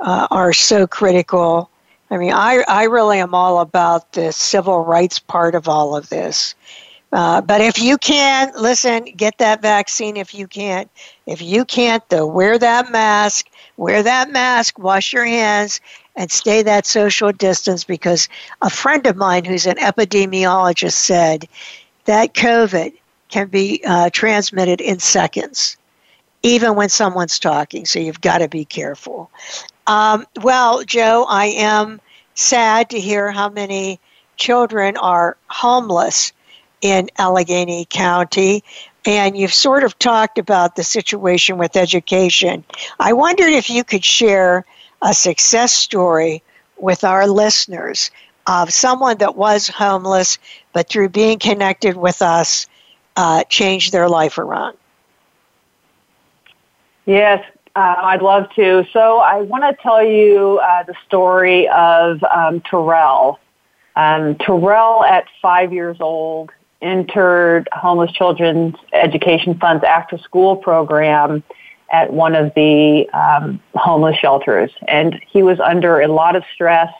[0.00, 1.70] uh, are so critical.
[2.10, 6.10] I mean, I, I really am all about the civil rights part of all of
[6.10, 6.54] this.
[7.10, 10.90] Uh, but if you can, listen, get that vaccine if you can't.
[11.26, 15.80] If you can't, though, wear that mask, wear that mask, wash your hands,
[16.16, 18.28] and stay that social distance because
[18.60, 21.48] a friend of mine who's an epidemiologist said
[22.04, 22.94] that COVID
[23.32, 25.78] can be uh, transmitted in seconds,
[26.42, 27.86] even when someone's talking.
[27.86, 29.30] So you've got to be careful.
[29.86, 32.00] Um, well, Jo, I am
[32.34, 33.98] sad to hear how many
[34.36, 36.32] children are homeless
[36.82, 38.62] in Allegheny County.
[39.06, 42.64] And you've sort of talked about the situation with education.
[43.00, 44.66] I wondered if you could share
[45.00, 46.42] a success story
[46.76, 48.10] with our listeners
[48.46, 50.38] of someone that was homeless,
[50.74, 52.66] but through being connected with us,
[53.16, 54.76] uh, changed their life around.
[57.06, 57.44] Yes,
[57.74, 58.86] uh, I'd love to.
[58.92, 63.38] So I want to tell you uh, the story of um, Terrell.
[63.96, 66.50] Um, Terrell, at five years old,
[66.80, 71.42] entered Homeless Children's Education Fund's after school program
[71.90, 74.70] at one of the um, homeless shelters.
[74.88, 76.92] And he was under a lot of stress.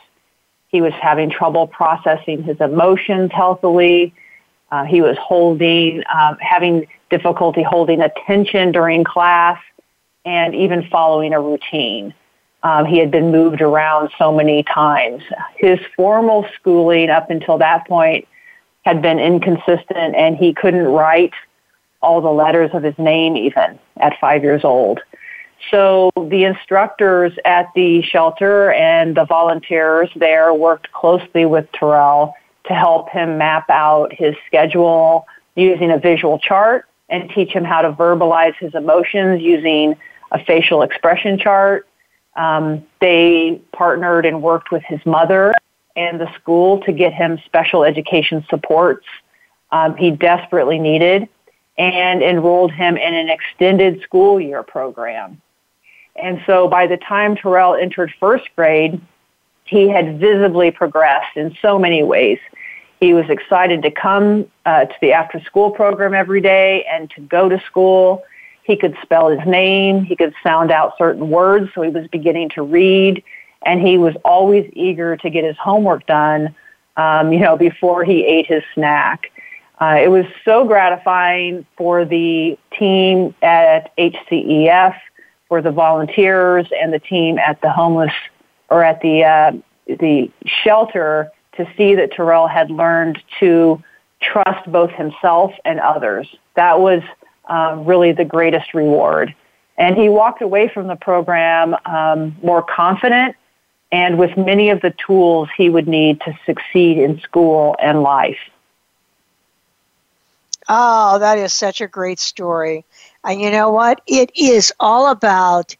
[0.67, 4.13] He was having trouble processing his emotions healthily.
[4.73, 9.59] Uh, he was holding, um, having difficulty holding attention during class,
[10.25, 12.11] and even following a routine.
[12.63, 15.21] Um, he had been moved around so many times.
[15.57, 18.27] His formal schooling up until that point
[18.83, 21.33] had been inconsistent, and he couldn't write
[22.01, 25.01] all the letters of his name even at five years old.
[25.69, 32.33] So the instructors at the shelter and the volunteers there worked closely with Terrell
[32.67, 37.81] to help him map out his schedule using a visual chart and teach him how
[37.81, 39.95] to verbalize his emotions using
[40.31, 41.87] a facial expression chart.
[42.35, 45.53] Um, they partnered and worked with his mother
[45.95, 49.05] and the school to get him special education supports
[49.73, 51.27] um, he desperately needed
[51.77, 55.41] and enrolled him in an extended school year program.
[56.15, 59.01] And so by the time Terrell entered first grade,
[59.65, 62.39] he had visibly progressed in so many ways.
[62.99, 67.21] He was excited to come uh, to the after school program every day and to
[67.21, 68.23] go to school.
[68.63, 70.05] He could spell his name.
[70.05, 71.69] He could sound out certain words.
[71.75, 73.23] So he was beginning to read
[73.65, 76.55] and he was always eager to get his homework done,
[76.97, 79.31] um, you know, before he ate his snack.
[79.81, 84.95] Uh, it was so gratifying for the team at HCEF
[85.47, 88.13] for the volunteers and the team at the homeless
[88.73, 89.51] or at the uh,
[89.87, 93.81] the shelter to see that Terrell had learned to
[94.19, 96.27] trust both himself and others.
[96.55, 97.03] That was
[97.45, 99.35] um, really the greatest reward.
[99.77, 103.35] And he walked away from the program um, more confident
[103.91, 108.39] and with many of the tools he would need to succeed in school and life.
[110.69, 112.85] Oh, that is such a great story.
[113.23, 114.01] And you know what?
[114.07, 115.75] It is all about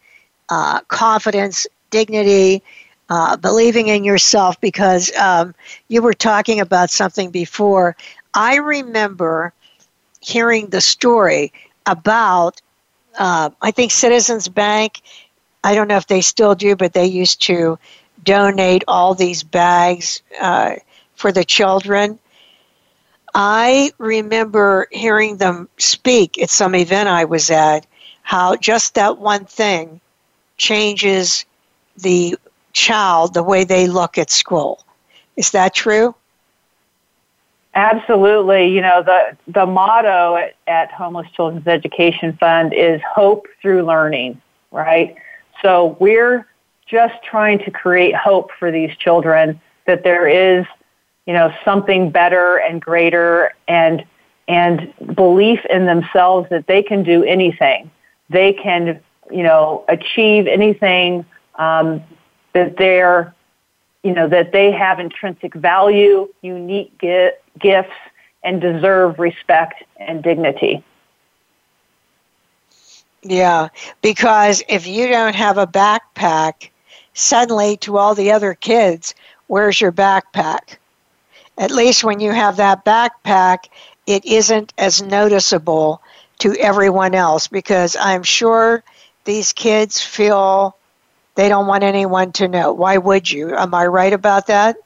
[0.50, 2.62] uh, confidence, dignity,
[3.10, 5.54] uh, believing in yourself because um,
[5.88, 7.96] you were talking about something before.
[8.34, 9.54] I remember
[10.22, 11.54] hearing the story
[11.86, 12.62] about,
[13.18, 15.02] uh, I think Citizens Bank.
[15.64, 17.78] I don't know if they still do, but they used to
[18.24, 20.76] donate all these bags uh,
[21.16, 22.20] for the children.
[23.36, 27.86] I remember hearing them speak at some event I was at
[28.22, 30.00] how just that one thing
[30.58, 31.46] changes
[31.98, 32.38] the
[32.74, 34.84] child the way they look at school.
[35.38, 36.14] Is that true?
[37.76, 38.68] Absolutely.
[38.68, 44.40] You know, the, the motto at, at Homeless Children's Education Fund is hope through learning,
[44.72, 45.16] right?
[45.64, 46.48] So we're
[46.86, 50.66] just trying to create hope for these children that there is
[51.26, 54.04] you know, something better and greater and
[54.48, 57.90] and belief in themselves that they can do anything.
[58.30, 59.00] They can,
[59.32, 62.04] you know, achieve anything um,
[62.54, 63.34] that they're,
[64.04, 67.92] you know, that they have intrinsic value, unique gifts,
[68.44, 70.84] and deserve respect and dignity.
[73.22, 73.70] Yeah,
[74.02, 76.70] because if you don't have a backpack,
[77.14, 79.16] suddenly to all the other kids,
[79.48, 80.78] where's your backpack?
[81.58, 83.66] at least when you have that backpack,
[84.08, 86.02] it isn't as noticeable
[86.40, 88.84] to everyone else because I'm sure
[89.26, 90.76] these kids feel
[91.36, 92.74] they don't want anyone to know.
[92.74, 93.56] Why would you?
[93.56, 94.78] Am I right about that?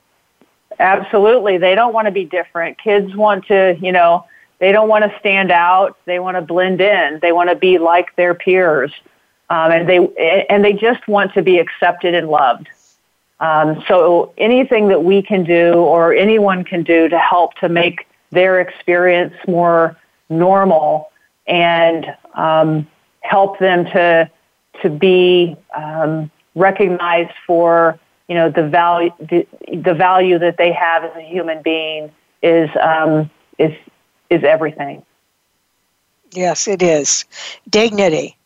[0.79, 1.57] Absolutely.
[1.57, 2.77] They don't want to be different.
[2.77, 4.25] Kids want to, you know,
[4.59, 5.97] they don't want to stand out.
[6.05, 7.19] They want to blend in.
[7.21, 8.91] They want to be like their peers.
[9.49, 12.67] Um, and they and they just want to be accepted and loved.
[13.39, 18.07] Um, so anything that we can do or anyone can do to help to make
[18.31, 19.95] their experience more
[20.29, 21.11] normal
[21.45, 22.87] and um,
[23.21, 24.29] help them to
[24.81, 31.03] to be um, recognized for you know the value the, the value that they have
[31.03, 33.73] as a human being is um, is
[34.29, 35.03] is everything.
[36.31, 37.25] Yes, it is
[37.69, 38.37] dignity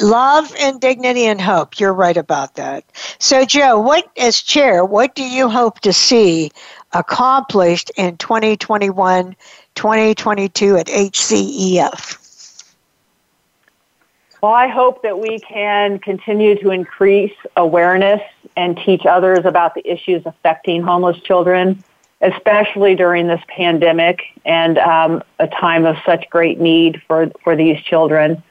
[0.00, 1.80] love and dignity and hope.
[1.80, 2.84] You're right about that.
[3.18, 6.50] So, Jo, what as chair, what do you hope to see
[6.92, 9.36] accomplished in 2021,
[9.74, 12.21] 2022 at HCEF?
[14.42, 18.20] Well, I hope that we can continue to increase awareness
[18.56, 21.84] and teach others about the issues affecting homeless children,
[22.20, 27.80] especially during this pandemic and um, a time of such great need for, for these
[27.82, 28.42] children.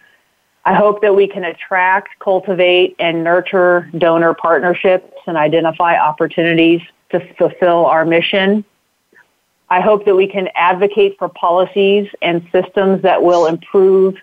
[0.63, 6.79] I hope that we can attract, cultivate, and nurture donor partnerships and identify opportunities
[7.09, 8.63] to fulfill our mission.
[9.69, 14.15] I hope that we can advocate for policies and systems that will improve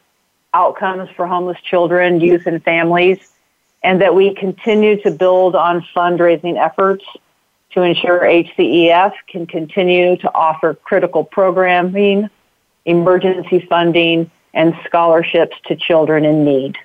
[0.54, 3.18] outcomes for homeless children, youth, and families,
[3.82, 7.04] and that we continue to build on fundraising efforts
[7.70, 12.28] to ensure HCEF can continue to offer critical programming,
[12.86, 16.76] emergency funding, and scholarships to children in need.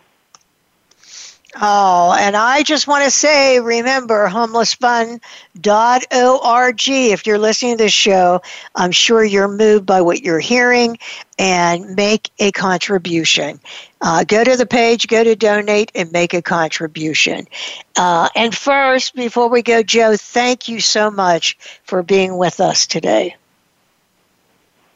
[1.62, 6.90] Oh, and I just want to say remember homelessfund.org.
[6.90, 8.42] If you're listening to this show,
[8.74, 10.98] I'm sure you're moved by what you're hearing
[11.38, 13.60] and make a contribution.
[14.02, 17.46] Uh, go to the page, go to donate, and make a contribution.
[17.96, 22.88] Uh, and first, before we go, Jo, thank you so much for being with us
[22.88, 23.36] today.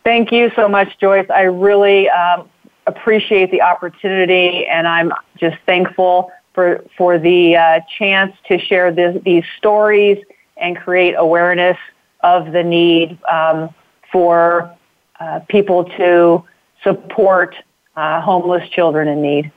[0.03, 1.30] Thank you so much, Joyce.
[1.30, 2.49] I really um,
[2.88, 9.22] appreciate the opportunity, and I'm just thankful for, for the uh, chance to share this,
[9.24, 10.18] these stories
[10.60, 11.78] and create awareness
[12.22, 13.70] of the need um,
[14.12, 14.76] for
[15.20, 16.43] uh, people to
[16.82, 17.55] support
[17.95, 19.51] uh, homeless children in need.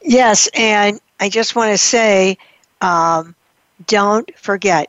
[0.00, 2.38] Yes, and I just want to say
[2.80, 3.34] um,
[3.88, 4.88] don't forget,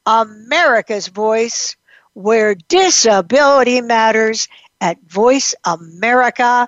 [0.05, 1.75] America's Voice,
[2.13, 4.47] where disability matters
[4.81, 6.67] at Voice America